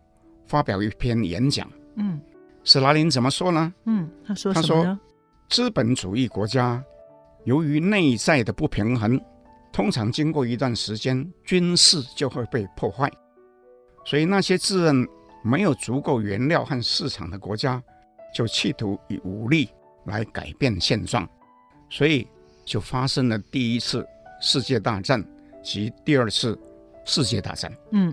[0.48, 1.70] 发表一篇演讲。
[1.96, 2.20] 嗯，
[2.64, 3.74] 史达林怎么说呢？
[3.86, 5.00] 嗯，他说：“他说，
[5.50, 6.84] 资本主义国家
[7.44, 9.20] 由于内在的不平衡，
[9.72, 13.12] 通常经过一段时间，军事就会被破坏。
[14.06, 15.08] 所以那些自认
[15.44, 17.82] 没有足够原料和市场的国家，
[18.34, 19.70] 就企图以武力
[20.06, 21.28] 来改变现状。
[21.90, 22.28] 所以。”
[22.66, 24.04] 就发生了第一次
[24.42, 25.24] 世界大战
[25.62, 26.60] 及第二次
[27.06, 27.72] 世界大战。
[27.92, 28.12] 嗯，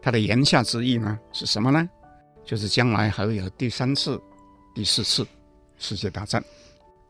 [0.00, 1.88] 他的言下之意呢是什么呢？
[2.44, 4.20] 就是将来还会有第三次、
[4.74, 5.26] 第四次
[5.76, 6.42] 世界大战。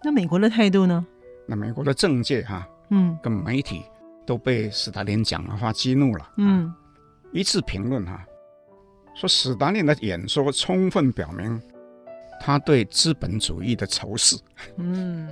[0.03, 1.07] 那美国的态度呢？
[1.47, 3.83] 那美国的政界哈、啊，嗯，跟媒体
[4.27, 6.33] 都被斯大林讲的话激怒了。
[6.37, 6.73] 嗯，
[7.33, 8.27] 一致评论哈、啊，
[9.15, 11.61] 说斯大林的演说充分表明
[12.41, 14.37] 他对资本主义的仇视。
[14.77, 15.29] 嗯。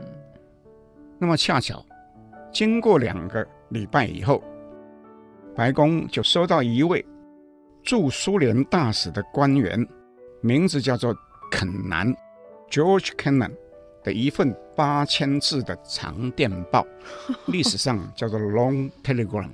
[1.19, 1.85] 那么恰巧，
[2.53, 4.43] 经过两个礼拜以后，
[5.55, 7.05] 白宫就收到一位
[7.87, 9.87] 驻苏联大使的官员，
[10.43, 11.17] 名字叫做
[11.51, 12.13] 肯南
[12.69, 13.53] （George Kennan）
[14.03, 16.85] 的一份八千字的长电报，
[17.47, 19.51] 历史上叫做 Long Telegram，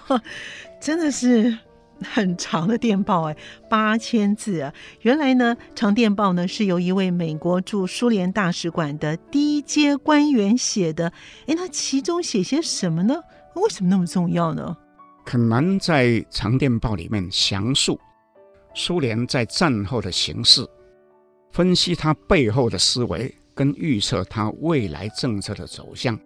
[0.80, 1.58] 真的是。
[2.00, 3.36] 很长的电报哎，
[3.68, 4.72] 八千字啊！
[5.00, 11.12] 原来呢，长电报呢是由一位美国驻苏联大使馆的低阶官员写的。
[11.48, 13.16] 哎，那其中写些什么呢？
[13.56, 14.76] 为什么那么重要呢？
[15.28, 18.00] 肯南在长电报里面详述
[18.74, 20.66] 苏联在战后的形势，
[21.52, 26.18] 分析他背后的思维，跟预测他未来政策的走向，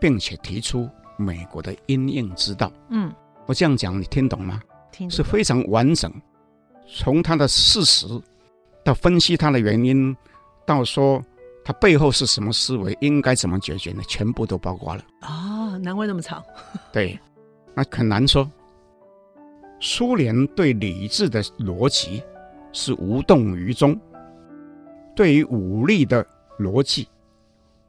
[0.00, 2.72] 并且提出美国的因应之道。
[2.88, 3.12] 嗯，
[3.44, 4.62] 我这样讲你听懂吗？
[4.90, 6.10] 听是非常完整，
[6.88, 8.06] 从他的事实
[8.82, 10.16] 到分析他的原因，
[10.64, 11.22] 到说
[11.66, 14.02] 他背后是什么思维，应该怎么解决呢？
[14.08, 15.04] 全部都包括了。
[15.20, 16.42] 啊、哦，难怪那么长。
[16.90, 17.18] 对，
[17.74, 18.50] 那很难说。
[19.80, 22.22] 苏联对理智的逻辑
[22.72, 23.98] 是无动于衷，
[25.14, 26.26] 对于武力的
[26.58, 27.08] 逻辑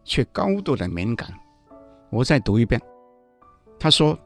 [0.03, 1.31] 却高度的敏感。
[2.09, 2.81] 我再读一遍，
[3.79, 4.17] 他说，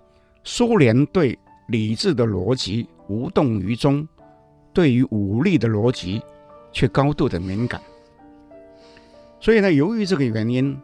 [0.44, 1.38] 苏联对。
[1.70, 4.08] 理智的逻辑无动于衷，
[4.72, 6.22] 对于武力的逻辑
[6.72, 7.82] 却高度的敏感。
[9.42, 10.80] 所以呢，由于这个原因，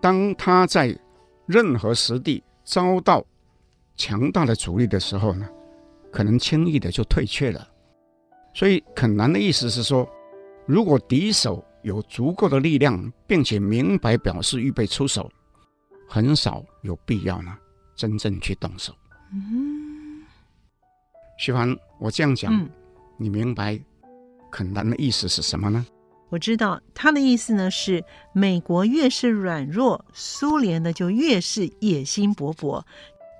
[0.00, 0.98] 当他在
[1.44, 3.22] 任何时地遭到
[3.96, 5.48] 强大的阻力的时候呢，
[6.10, 7.68] 可能轻易的就退却了。
[8.52, 10.08] 所以肯南的意思是说，
[10.66, 15.30] 如果敌手有足够的力量，并且明白表示预备出手，
[16.08, 17.56] 很少有必要呢
[17.96, 18.92] 真正去动手。
[19.32, 20.22] 嗯。
[21.36, 22.70] 徐凡，我这样讲，嗯，
[23.18, 23.78] 你明白
[24.52, 25.84] 肯南的意思是什么呢？
[26.30, 32.82] 我知道他的意思呢是，美国越是软弱，苏联呢就越是野心勃勃，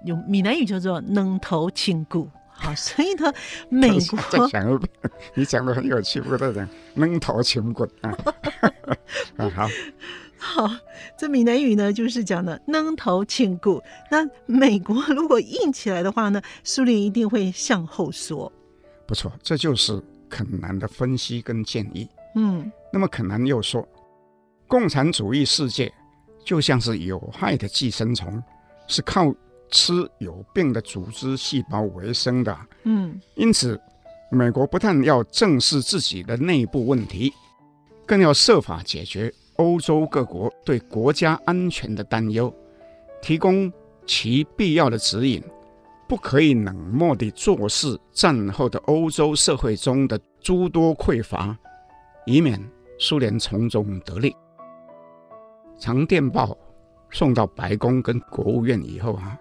[0.04, 2.28] 用闽南语叫做“能头青骨”。
[2.56, 3.32] 好， 所以呢，
[3.68, 4.90] 美国 再讲一遍，
[5.34, 8.16] 你讲的很有趣，我在讲能头轻滚啊。
[9.36, 9.68] 啊，好，
[10.38, 10.70] 好，
[11.18, 13.80] 这闽南语呢，就是讲的扔头轻滚。
[14.10, 18.50] 那美国如果硬起来的话呢，苏联一定会向后缩。
[19.06, 22.08] 不错，这就是肯南的分析跟建议。
[22.36, 23.86] 嗯，那么肯南又说，
[24.68, 25.92] 共产主义世界
[26.44, 28.40] 就像是有害的寄生虫，
[28.86, 29.34] 是靠
[29.70, 32.56] 吃有病的组织细胞为生的。
[32.84, 33.80] 嗯，因此，
[34.30, 37.32] 美国不但要正视自己的内部问题，
[38.06, 42.52] 更要设法解决欧洲各国对国家安全的担忧，
[43.22, 43.72] 提供
[44.06, 45.42] 其必要的指引。
[46.06, 51.56] 不可以冷漠地坐视战后的欧洲社会中的诸多匮乏，
[52.26, 52.62] 以免
[52.98, 54.36] 苏联从中得利。
[55.78, 56.56] 长电报
[57.10, 59.36] 送到白宫跟国务院以后啊，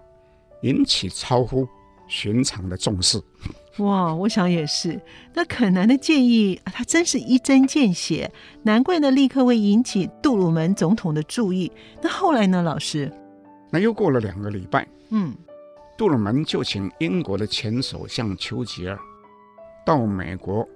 [0.64, 1.68] 引起超乎
[2.08, 3.20] 寻常的重视。
[3.78, 4.98] 哇，我想也是。
[5.34, 8.30] 那肯南的建议，他真是一针见血，
[8.62, 11.70] 难怪呢，立刻会引起杜鲁门总统的注意。
[12.00, 13.12] 那后来呢，老师？
[13.70, 15.34] 那又过了两个礼拜，嗯。
[15.96, 18.98] 杜鲁门就请英国的前首相丘吉尔
[19.86, 20.66] 到美国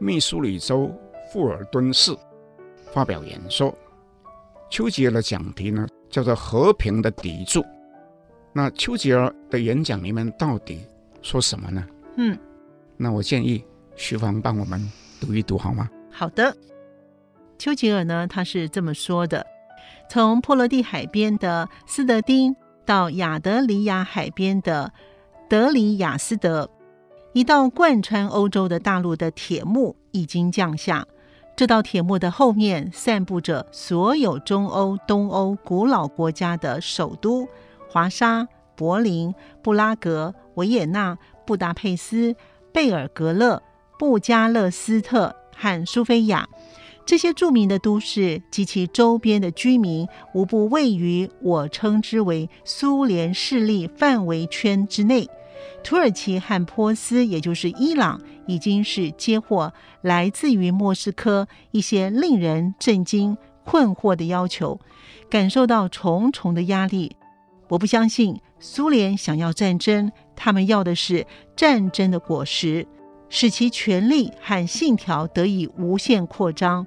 [0.00, 0.90] 密苏里州
[1.32, 2.16] 富尔顿市
[2.92, 3.72] 发表演说。
[4.70, 7.64] 丘吉尔的讲题呢叫做“和平的砥柱”。
[8.54, 10.80] 那丘吉尔的演讲里面到底
[11.20, 11.84] 说什么呢？
[12.16, 12.38] 嗯，
[12.96, 13.62] 那我建议
[13.96, 14.80] 徐芳帮我们
[15.20, 15.90] 读一读好吗？
[16.10, 16.56] 好的。
[17.58, 19.44] 丘吉尔呢，他是这么说的：
[20.08, 22.56] 从波罗的海边的斯德丁。
[22.86, 24.92] 到亚得里亚海边的
[25.48, 26.68] 德里亚斯德，
[27.32, 31.06] 一道贯穿欧洲的大陆的铁幕已经降下。
[31.56, 37.48] 这道铁幕的后面，散布着所有中欧、东欧古老国家的首都：
[37.94, 42.34] 华沙、柏林、布拉格、维也纳、布达佩斯、
[42.72, 43.62] 贝尔格勒、
[44.00, 46.48] 布加勒斯特和苏菲亚。
[47.06, 55.30] 这些著名的都市及其周边的居民，无不位于我称之为苏联势力范围圈之内。
[55.84, 64.80] 土耳其和波斯，也就是伊朗，已经是接获来自于莫斯科一些令人震惊、困惑的要求，
[65.30, 67.14] 感受到重重的压力。
[67.68, 72.86] 我不相信苏联想要战争，他们要的是战争的果实。
[73.30, 76.86] 使其权力和信条得以无限扩张。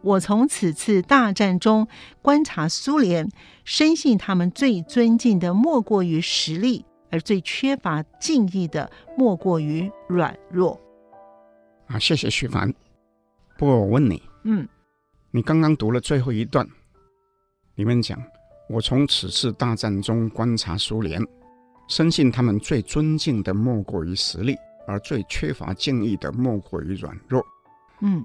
[0.00, 1.88] 我从此次大战中
[2.22, 3.28] 观察苏联，
[3.64, 10.80] 深信他们最尊敬的莫过于实力，而最缺乏敬意的莫过于软弱。
[11.88, 12.72] 啊，谢谢徐凡。
[13.56, 14.68] 不过我问你，嗯，
[15.32, 16.64] 你刚刚读了最后一段，
[17.74, 18.22] 里面讲，
[18.68, 21.20] 我从此次大战中观察苏联，
[21.88, 24.56] 深信他们最尊敬的莫过于实力。
[24.90, 27.44] 而最缺乏敬意的莫过于软弱。
[28.00, 28.24] 嗯，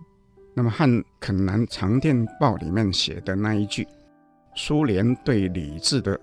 [0.54, 3.86] 那么和肯南长电报里面写的那一句
[4.56, 6.18] “苏联对理智的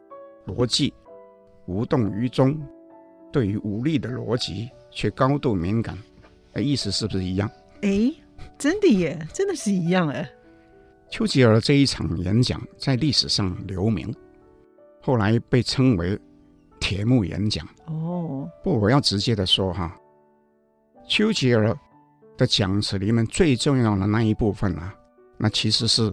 [0.47, 0.95] 逻辑
[1.67, 2.59] 无动于衷，
[3.31, 5.95] 对于武力的逻辑却高度敏感”，
[6.55, 7.47] 的意思是不是一样？
[7.83, 8.11] 哎，
[8.57, 10.27] 真的耶，真的是一样哎。
[11.11, 14.15] 丘吉尔这一场演讲在历史上留名，
[15.03, 16.19] 后来被称为
[16.79, 17.67] “铁幕演讲”。
[17.87, 19.95] 哦，不，我要直接的说哈。
[21.09, 21.77] 丘吉尔
[22.37, 24.95] 的讲词里面最重要的那一部分啊，
[25.37, 26.13] 那其实是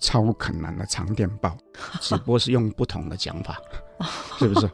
[0.00, 1.54] 超肯南的长电报，
[2.00, 3.60] 只不过是用不同的讲法，
[4.38, 4.70] 是不是？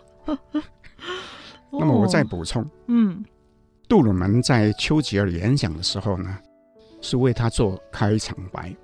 [1.73, 3.25] 那么我再补充，嗯，
[3.89, 6.39] 杜鲁门在丘吉尔演讲的时候呢，
[7.01, 8.75] 是为他做开场白，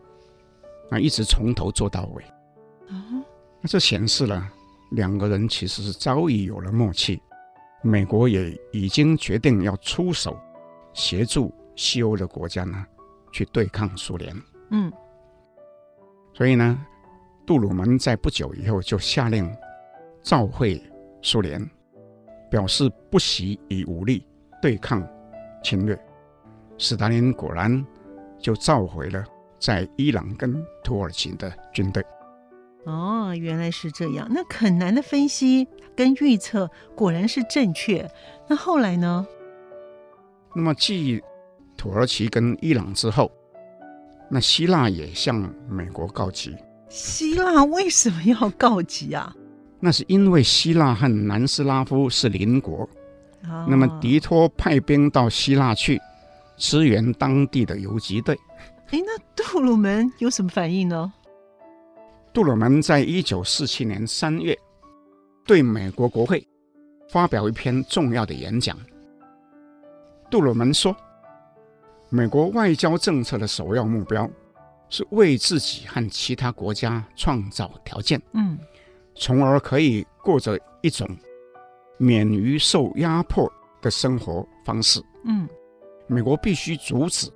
[0.92, 2.22] 那一直从头做到尾，
[2.86, 3.24] 啊
[3.62, 4.46] 那这显示了
[4.90, 7.18] 两个人其实是早已有了默契，
[7.82, 10.38] 美国也已经决定要出手。
[10.92, 12.84] 协助西欧的国家呢，
[13.32, 14.36] 去对抗苏联。
[14.68, 14.92] 嗯，
[16.34, 16.78] 所以呢，
[17.46, 19.50] 杜鲁门在不久以后就下令
[20.22, 20.78] 召会
[21.22, 21.66] 苏联，
[22.50, 24.26] 表示不惜以武力
[24.60, 25.02] 对抗
[25.64, 25.98] 侵略。
[26.76, 27.82] 斯大林果然
[28.38, 29.24] 就召回了
[29.62, 32.04] 在伊朗跟土耳其的军队。
[32.84, 34.26] 哦，原来是这样。
[34.28, 38.10] 那肯南的分析跟预测果然是正确。
[38.48, 39.24] 那后来呢？
[40.52, 41.22] 那么，继
[41.76, 43.30] 土耳其跟伊朗之后，
[44.28, 46.56] 那希腊也向美国告急。
[46.88, 49.32] 希腊为什么要告急啊？
[49.78, 52.78] 那是因为希腊和南斯拉夫是邻国。
[53.44, 53.64] 哦。
[53.68, 56.00] 那么，迪托派兵到希腊去
[56.56, 58.36] 支援当地的游击队。
[58.92, 61.10] 哎，那杜鲁门有什么反应呢？
[62.30, 64.56] 杜鲁门在一九四七年三月
[65.46, 66.46] 对美国国会
[67.08, 68.78] 发表一篇重要的演讲。
[70.30, 70.94] 杜鲁门说，
[72.10, 74.28] 美国外交政策的首要目标
[74.90, 78.58] 是为自己和其他国家创造条件，嗯，
[79.14, 81.08] 从而可以过着一种
[81.96, 85.02] 免于受压迫的生活方式。
[85.24, 85.48] 嗯，
[86.06, 87.30] 美国必须阻止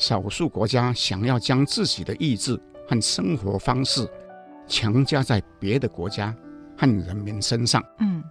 [0.00, 4.08] 少数国家想要将自己的意志和生活方式
[4.66, 6.34] 强加在别的国家
[6.76, 7.84] 和人民身上。
[7.98, 8.24] 嗯，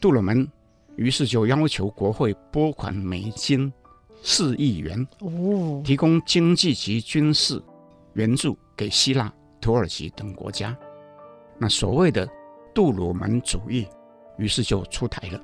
[0.00, 0.46] 杜鲁门。
[0.96, 3.72] 于是就要求国会拨款美金
[4.22, 7.62] 四亿元，哦，提供经济及军事
[8.12, 9.32] 援助给希腊、
[9.62, 10.76] 土耳其等国家。
[11.56, 12.28] 那所谓的
[12.74, 13.86] 杜鲁门主义，
[14.36, 15.40] 于是就出台了。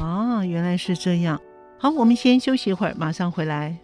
[0.00, 1.40] 哦，原来是这样。
[1.80, 3.76] 好，我们先休息一会儿，马上回来。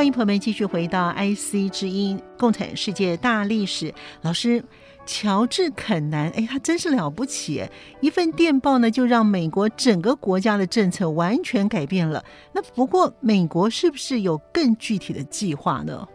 [0.00, 3.92] 欢迎朋友们继续回到 IC 之音共产世界大历史。
[4.22, 4.64] 老师，
[5.04, 7.62] 乔治肯南，哎，他真是了不起！
[8.00, 12.24] 一份电报呢，就让美国整个国家的政策完全改变了。
[12.50, 16.08] 那不过，美国是不是有更具体的计划呢？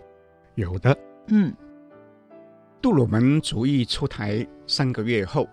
[0.55, 1.55] 有的，嗯，
[2.81, 5.47] 杜鲁门主义出台三个月后，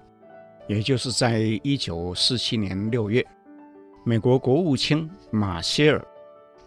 [0.67, 3.23] 也就是在一九四七年六月，
[4.07, 6.03] 美国国务卿马歇尔。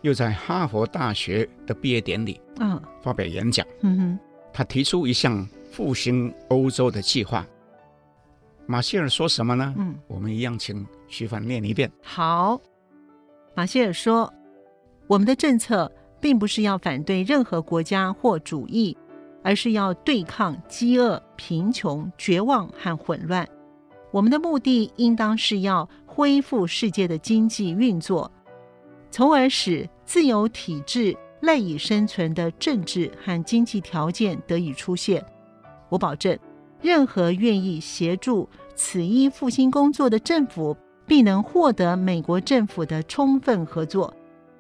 [0.06, 3.66] 又在哈佛大学的毕业典礼啊发表演讲。
[3.82, 4.20] 嗯哼，
[4.54, 7.44] 他提出一项复兴欧洲的计划。
[8.68, 9.74] 马歇尔说什么呢？
[9.80, 11.92] 嗯，我们一样请徐凡念一遍。
[12.04, 12.62] 好，
[13.56, 14.32] 马歇尔说
[15.10, 15.92] ：“我们的政策
[16.22, 18.96] 并不是要反对任何国家或主义，
[19.44, 23.48] 而是要对抗饥饿、贫穷、绝望和混乱。
[24.12, 28.32] 我们的目的应当是要恢复世界的经济运作。”
[29.16, 35.26] 从而使自由体制赖以生存的政治和经济条件得以出现。
[35.88, 36.38] 我保证，
[36.82, 40.76] 任何愿意协助此一复兴工作的政府，
[41.08, 44.14] 必能获得美国政府的充分合作。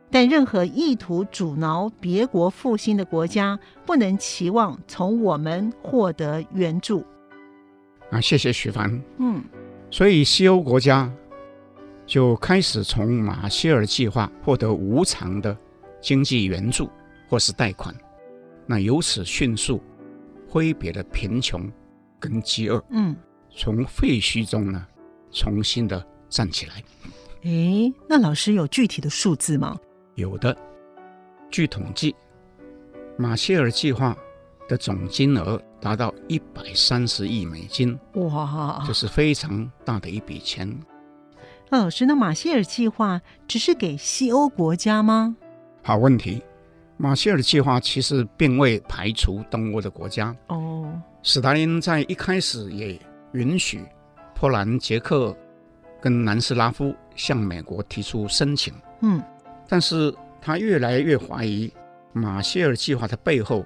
[0.09, 7.03] 但任何意图阻挠别国复兴的国家，不能期望从我们获得援助。
[8.09, 9.01] 啊，谢谢许凡。
[9.17, 9.43] 嗯，
[9.91, 11.11] 所以西欧国家。
[12.05, 15.57] 就开始从马歇尔计划获得无偿的
[15.99, 16.89] 经济援助
[17.27, 17.93] 或是贷款，
[18.67, 19.81] 那由此迅速
[20.47, 21.71] 挥别了贫穷
[22.19, 23.15] 跟饥饿，嗯，
[23.49, 24.85] 从废墟中呢
[25.31, 26.83] 重新的站起来。
[27.43, 29.75] 诶，那老师有具体的数字吗？
[30.15, 30.55] 有的，
[31.49, 32.15] 据统计，
[33.17, 34.15] 马歇尔计划
[34.67, 40.67] 的总金额达到一百三十亿美金，哇，这是非常大的一笔钱。
[41.69, 45.35] 那老师，那马歇尔计划只是给西欧国家吗？
[45.81, 46.41] 好问题，
[46.95, 50.35] 马歇尔计划其实并未排除东欧的国家。
[50.47, 52.99] 哦，斯大林在一开始也
[53.33, 53.83] 允许
[54.35, 55.35] 波兰、捷克
[55.99, 58.73] 跟南斯拉夫向美国提出申请。
[59.01, 59.21] 嗯，
[59.67, 61.71] 但是他越来越怀疑
[62.13, 63.65] 马歇尔计划的背后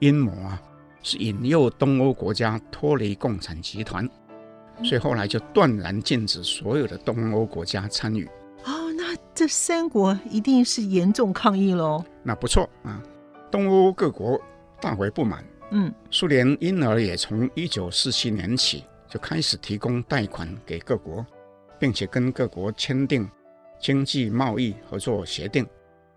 [0.00, 0.60] 阴谋啊，
[1.02, 4.08] 是引诱东欧国家脱离共产集团。
[4.84, 8.26] 所以后来就断然禁止所有的东欧国家参与。
[8.64, 12.04] 哦，那这三国一定是严重抗议喽。
[12.22, 13.02] 那不错啊，
[13.50, 14.40] 东欧各国
[14.80, 15.44] 大为不满。
[15.70, 21.24] 嗯，苏联因而也从一九四七年起就开始提供贷款给各国，
[21.78, 23.28] 并且跟各国签订
[23.80, 25.66] 经济贸易合作协定，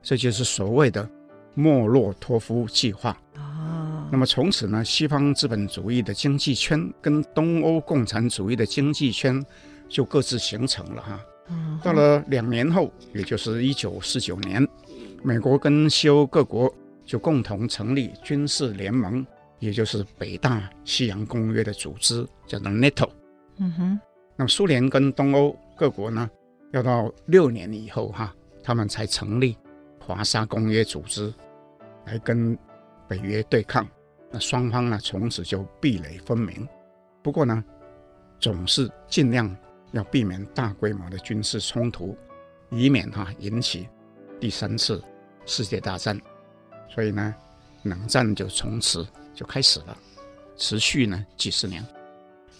[0.02, 1.10] 这就是所谓的
[1.56, 3.18] 莫洛托夫计划。
[4.12, 9.44] 那么从此呢，西方资本主义的经济圈跟东欧共产主义的经济圈
[9.88, 11.20] 就各自形成了哈。
[11.84, 14.68] 到了两年后，也就是一九四九年，
[15.24, 16.74] 美国跟西欧各国
[17.06, 19.26] 就共同成立军事联盟，
[19.60, 23.10] 也就是北大西洋公约的组织，叫做 NATO。
[23.58, 24.00] 嗯哼。
[24.36, 26.30] 那么苏联跟东欧各国呢，
[26.72, 28.34] 要到六年以后哈，
[28.64, 29.58] 他们才成立
[30.00, 31.34] 华沙公约组织，
[32.06, 32.58] 来跟
[33.08, 33.88] 北约对抗。
[34.32, 36.68] 那双方呢，从此就壁垒分明。
[37.22, 37.64] 不过呢，
[38.40, 39.56] 总是尽量
[39.92, 42.18] 要避免大规模的军事冲突，
[42.70, 43.90] 以免哈引起
[44.40, 45.04] 第三次
[45.46, 46.20] 世界大战。
[46.88, 47.36] 所以呢，
[47.84, 49.98] 冷战就从此就开始了，
[50.56, 51.86] 持续呢几十年。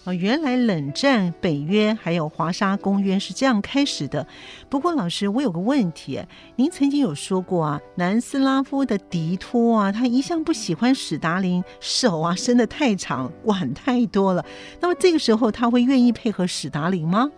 [0.04, 4.26] 哦，原来冷战、北约还有华沙公约是这样开始的。
[4.70, 6.18] 不过，老师，我有个问题，
[6.56, 14.42] 您曾经有说过啊，南斯拉夫的迪托啊，他一向不喜欢史达林，手啊伸得太长，管太多了。
[14.80, 17.30] 那么这个时候，他会愿意配合史达林吗？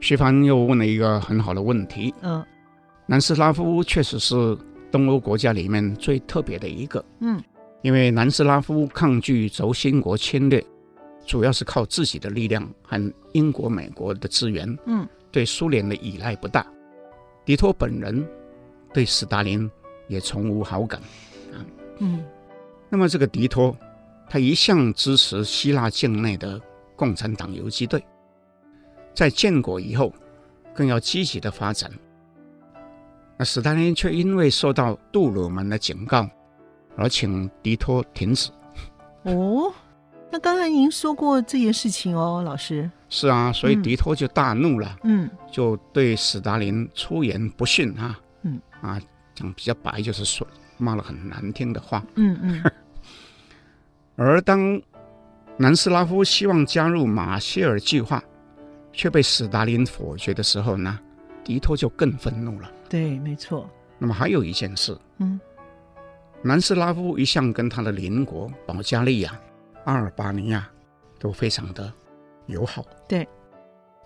[0.00, 2.14] 徐帆又问了一个很好的问题。
[2.20, 2.44] 嗯，
[3.06, 4.34] 南斯拉夫确实是
[4.92, 7.02] 东欧国家里面最特别的一个。
[7.20, 7.42] 嗯，
[7.80, 10.62] 因为南斯拉夫抗拒轴心国侵略，
[11.24, 16.66] 主要是靠自己的力量和英国、美国的资源，嗯，对苏联的依赖不大。
[17.44, 18.26] 迪托本人
[18.92, 19.70] 对斯大林
[20.08, 21.00] 也从无好感，
[21.52, 21.60] 啊，
[21.98, 22.24] 嗯，
[22.88, 23.76] 那么这个迪托，
[24.28, 26.60] 他一向支持希腊境内的
[26.96, 28.04] 共产党游击队，
[29.14, 30.12] 在建国以后，
[30.74, 31.90] 更要积极的发展。
[33.36, 36.28] 那斯大林却因为受到杜鲁门的警告。
[36.96, 38.52] 而请迪托停止。
[39.24, 39.74] 哦，
[40.34, 42.90] 那刚才您说过这件事情哦，老师。
[43.08, 49.00] 是啊，所以迪托就大怒了，嗯，就对斯大林出言不逊啊，嗯啊，
[49.32, 50.44] 讲比较白就是说
[50.76, 52.72] 骂了很难听的话，嗯嗯。
[54.18, 54.82] 而当
[55.56, 58.20] 南斯拉夫希望加入马歇尔计划，
[58.92, 60.98] 却被斯大林否决的时候呢，
[61.44, 62.68] 迪托就更愤怒了。
[62.88, 63.70] 对，没错。
[64.00, 65.38] 那么还有一件事，嗯。
[66.42, 69.32] 南斯拉夫一向跟他的邻国保加利亚、
[69.84, 70.68] 阿尔巴尼亚
[71.18, 71.92] 都非常的
[72.46, 72.84] 友好。
[73.08, 73.26] 对，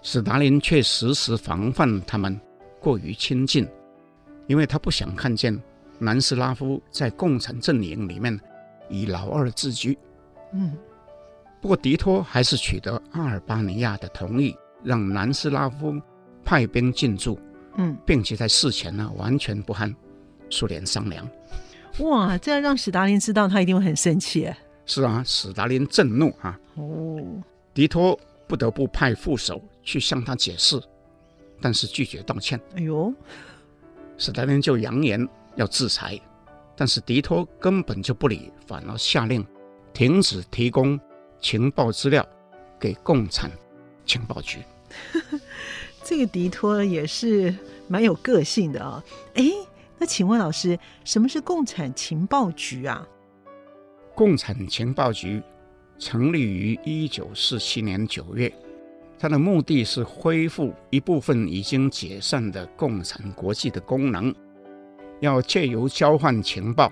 [0.03, 2.41] 斯大林却时时防范他们
[2.81, 3.67] 过于亲近，
[4.47, 5.61] 因为他不想看见
[5.99, 8.39] 南斯拉夫在共产阵营里面
[8.89, 9.99] 以老二自居。
[10.53, 10.77] 嗯，
[11.61, 15.95] 不过迪托还是取得阿尔巴尼亚的同意，让南斯拉夫
[16.45, 17.39] 派兵进驻。
[17.81, 19.95] 嗯，并且在事前呢，完全不和
[20.51, 21.29] 苏联商量。
[22.01, 24.53] 哇，这样让史达林知道，他一定会很生气。
[24.89, 26.59] 是啊，史达林震怒啊！
[26.77, 27.23] 哦，
[27.75, 30.83] 迪托不得不派副手去向他解释，
[31.61, 32.59] 但是拒绝道歉。
[32.75, 33.13] 哎呦，
[34.17, 36.19] 史达林就扬言要制裁，
[36.75, 39.47] 但是迪托根本就不理，反而下令
[39.93, 40.99] 停止提供
[41.39, 42.27] 情报资料
[42.81, 43.51] 给共产
[44.07, 44.61] 情报局。
[46.03, 47.55] 这个迪托也是
[47.89, 49.05] 蛮有个性的啊！
[49.35, 49.45] 哎。
[50.01, 53.05] 那请问老师，什么是共产情报局啊？
[54.19, 55.41] 共产情报局
[55.97, 58.53] 成立于一九四七年九月，
[59.17, 64.35] 它的目的是恢复一部分已经解散的共产国际的功能，
[65.21, 66.91] 要借由交换情报，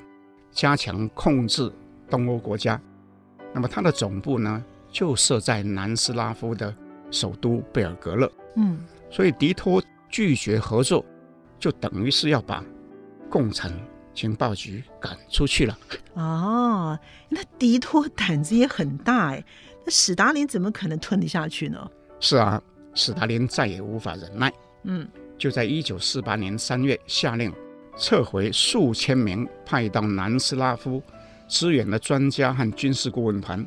[0.53, 1.69] 加强控制
[2.09, 2.81] 东欧国家。
[3.53, 6.73] 那么它的总部呢，就设在南斯拉夫的
[7.11, 8.31] 首都贝尔格勒。
[8.55, 8.79] 嗯，
[9.11, 11.05] 所以迪托拒绝合作，
[11.59, 12.65] 就等于是要把。
[13.29, 13.73] 共产
[14.17, 15.79] 情报局赶出去了
[16.15, 16.99] 哦，
[17.29, 19.45] 那迪托胆子也很大哎，
[19.85, 21.91] 那史达林怎么可能吞得下去呢？
[22.19, 22.61] 是啊，
[22.95, 24.51] 史达林再也无法忍耐，
[24.85, 25.07] 嗯，
[25.37, 27.53] 就在一九四八年三月下令
[27.99, 31.03] 撤回数千名派到南斯拉夫
[31.47, 33.65] 支援的专家和军事顾问团，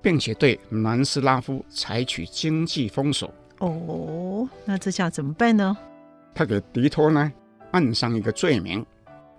[0.00, 3.32] 并且对南斯拉夫采取经济封锁。
[3.58, 5.76] 哦，那这下怎么办呢？
[6.34, 7.30] 他给迪托呢
[7.70, 8.84] 按上一个罪名。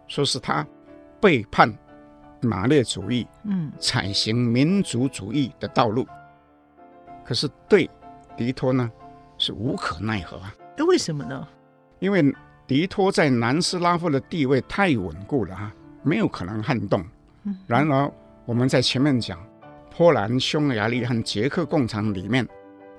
[0.07, 0.65] 说是他
[1.19, 1.73] 背叛
[2.41, 6.05] 马列主义，嗯，采行民族主义的道路。
[7.23, 7.89] 可是对
[8.37, 8.91] 迪托呢
[9.37, 10.53] 是无可奈何啊。
[10.77, 11.47] 那为什么呢？
[11.99, 12.23] 因为
[12.67, 17.03] 迪托在南斯拉夫的地位太稳固了啊，没有可能撼动。
[17.65, 18.11] 然而
[18.45, 19.39] 我们在前面讲，
[19.95, 22.47] 波兰、匈牙利和捷克共产里面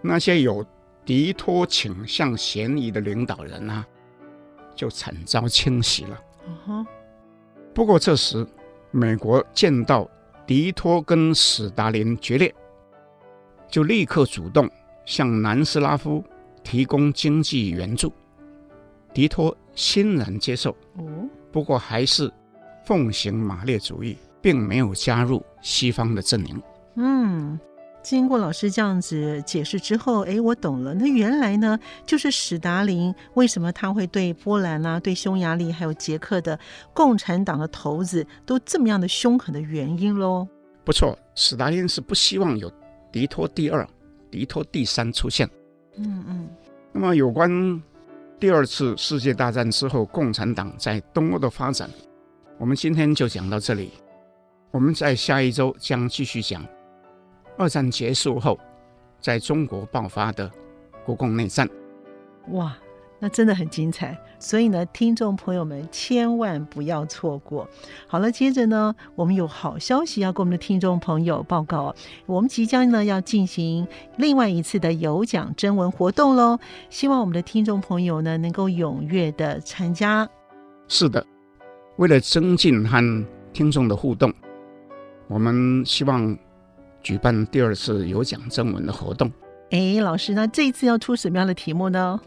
[0.01, 0.65] 那些有
[1.05, 3.87] 迪托倾向嫌疑的领导人啊，
[4.75, 6.21] 就惨遭清洗了。
[6.47, 6.87] Uh-huh.
[7.77, 8.47] 不过这时，
[8.91, 10.09] 美国见到
[10.47, 12.55] 迪托跟史达林决裂，
[13.69, 14.67] 就立刻主动
[15.05, 16.25] 向南斯拉夫
[16.65, 18.11] 提供经济援助。
[19.13, 20.75] 迪托欣然接受，
[21.53, 22.33] 不过还是
[22.87, 26.63] 奉行马列主义，并没有加入西方的阵营。
[26.95, 27.61] 嗯。
[28.09, 30.95] 经过老师这样子解释之后，哎，我懂了。
[30.95, 31.77] 那原来呢，
[32.07, 36.57] 就是史达林为什么他会对波兰啊、对匈牙利还有捷克的
[36.95, 40.47] 共产党的头子都这么样的凶狠的原因喽？
[40.85, 42.71] 不错，史达林是不希望有
[43.11, 43.85] 迪托第二、
[44.31, 45.51] 迪托第三出现。
[45.97, 46.49] 嗯嗯。
[46.93, 47.83] 那么有关
[48.39, 51.91] 第二次世界大战之后共产党在东欧的发展，
[52.57, 53.91] 我们今天就讲到这里。
[54.71, 56.65] 我们在下一周将继续讲。
[57.59, 58.59] 二战结束后，
[59.21, 60.51] 在中国爆发的
[61.05, 61.69] 国共内战，
[62.51, 62.77] 哇，
[63.19, 64.17] 那真的很精彩。
[64.39, 67.67] 所以呢，听众朋友们千万不要错过。
[68.07, 71.95] 好了，接着呢，我们有好消息要跟我们的听众朋友报告。
[72.27, 73.89] 我们即将呢要进行
[74.19, 76.59] 另外一次的有奖征文活动喽，
[76.91, 80.29] 希望我们的听众朋友呢能够踊跃的参加。
[80.87, 81.27] 是的，
[81.97, 84.31] 为了增进和听众的互动，
[85.29, 86.37] 我们希望。
[87.07, 89.31] 举办第二次有奖征文的活动。
[89.71, 92.21] 哎，老师，那这一次要出什么样的题目呢？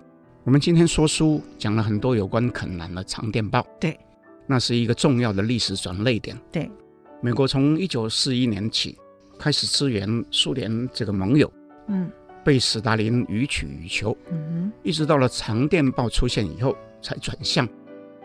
[0.45, 3.61] 我们今天说书讲了很多有关肯南的长电报。
[3.77, 3.99] 对，
[4.47, 6.34] 那是一个重要的历史转捩点。
[6.49, 6.71] 对，
[7.19, 8.97] 美国从一九四一年起
[9.38, 11.51] 开始支援苏联这个盟友，
[11.88, 12.09] 嗯，
[12.41, 17.67] 被斯大林予取予求，嗯哼，一直到了长电报出现以后，才转向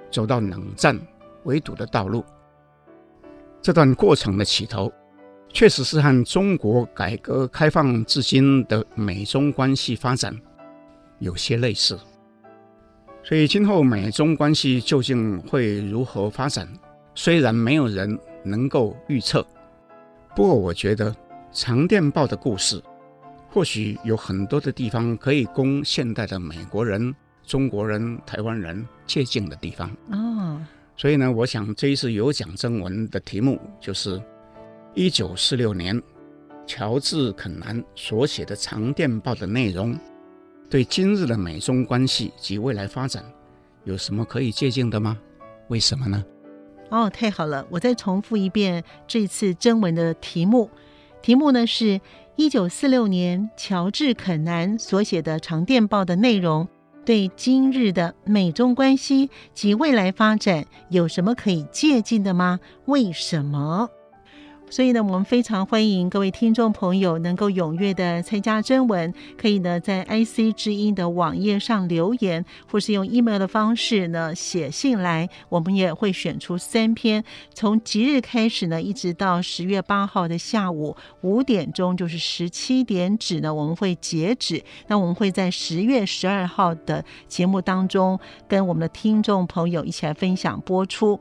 [0.09, 0.97] 走到冷战
[1.47, 2.25] 围堵的道路。
[3.61, 4.93] 这段过程的起头，
[5.55, 10.37] 确实是和中国改革开放至今的美中关系发展
[11.21, 11.97] 有些类似。
[13.23, 16.69] 所以，今后美中关系究竟会如何发展？
[17.15, 19.47] 虽然没有人能够预测，
[20.35, 21.15] 不过我觉得
[21.53, 22.83] 长电报的故事，
[23.49, 27.15] 或许有很多的地方可以供现代的美国人、
[27.47, 29.89] 中国人、台湾人借鉴的地方。
[30.11, 30.61] 哦，
[30.97, 34.21] 所以呢，我想这一次有奖征文的题目就是
[34.97, 36.01] 一九四六年
[36.69, 39.99] 乔治肯南所写的长电报的内容。
[40.71, 43.25] 对今日的美中关系及未来发展，
[43.83, 45.19] 有什么可以借鉴的吗？
[45.67, 46.25] 为什么呢？
[46.91, 47.67] 哦，太好了！
[47.71, 50.71] 我再重复一遍这次征文的题目，
[51.21, 52.01] 题目呢是
[52.37, 56.69] 一九四六年乔治肯南所写的长电报的内容，
[57.05, 62.61] 对今日的美中关系及未来发展有什么可以借鉴的吗？
[62.85, 63.91] 为什么？
[64.75, 77.23] 所以呢，我们非常欢迎各位听众朋友能够踊跃的参加征文，可以呢在 IC 之音的网页上留言，或是用 email 的方式呢写信来，我们也会选出三篇，
[77.53, 84.61] 从即日开始呢，一直到十月八号的下午五点钟，就是十七点止呢，我们会截止。
[84.89, 88.19] 那我们会在十月十二号的节目当中，
[88.49, 91.21] 跟我们的听众朋友一起来分享播出。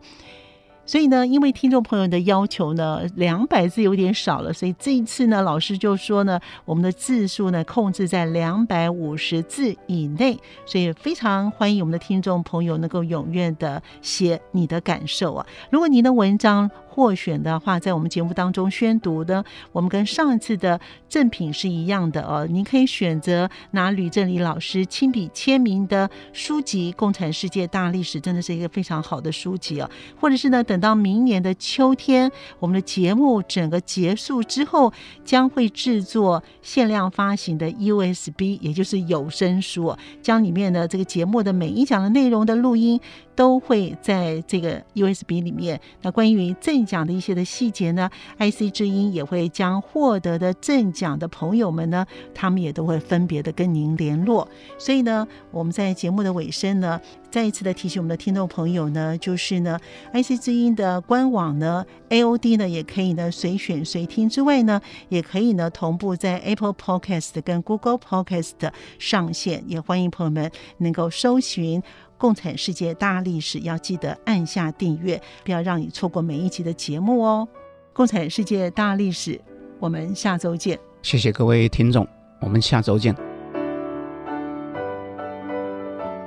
[0.86, 15.46] 所以呢，因为听众朋友的要求呢，两百字有点少了，所以这一次呢，老师就说呢，我们的字数呢控制在两百五十字以内，所以非常欢迎我们的听众朋友能够踊跃的写你的感受啊。
[15.70, 20.80] 如果您的文章获选的话，在我们节目当中宣读的，我们跟上一次的
[21.10, 22.46] 赠品是一样的哦。
[22.48, 29.90] 您可以选择拿吕正礼老师亲笔签名的书籍《共产世界大历史》，真的是一个非常好的书籍哦。
[30.22, 34.94] 或者是呢，等到明年的秋天，我们的节目整个结束之后，
[35.26, 43.02] 将会制作限量发行的 USB，也就是有声书，将里面的这个节目的每一讲的内容的录音。
[43.36, 45.80] 都会在这个 USB 里面。
[46.02, 54.48] 那关于赠奖的一些的细节呢，IC 之音也会将获得的赠奖的朋友们呢，他们也都会分别的跟您联络。
[54.78, 57.00] 所以呢，我们在节目的尾声呢，
[57.32, 59.80] 再一次的提醒我们的听众朋友呢，就是呢
[60.14, 69.64] ，IC 之音的官网呢，AOD 呢也可以呢随选随听之外呢，也可以呢同步在 Apple Podcast 跟 Google Podcast 上线。
[69.68, 71.82] 也欢迎朋友们能够搜寻。
[72.24, 77.46] 共产世界大历史，要记得按下订阅，不要让你错过每一集的节目哦。
[77.92, 79.38] 共产世界大历史，
[79.78, 80.80] 我们下周见。
[81.02, 82.08] 谢谢各位听众，
[82.40, 83.14] 我们下周见。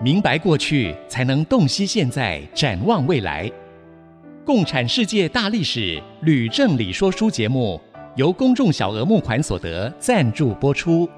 [0.02, 3.50] 明白过去，才能洞悉现在，展望未来。
[4.44, 7.80] 共产世界大历史吕正理说书节目，
[8.16, 11.08] 由公众小额募款所得赞助播出。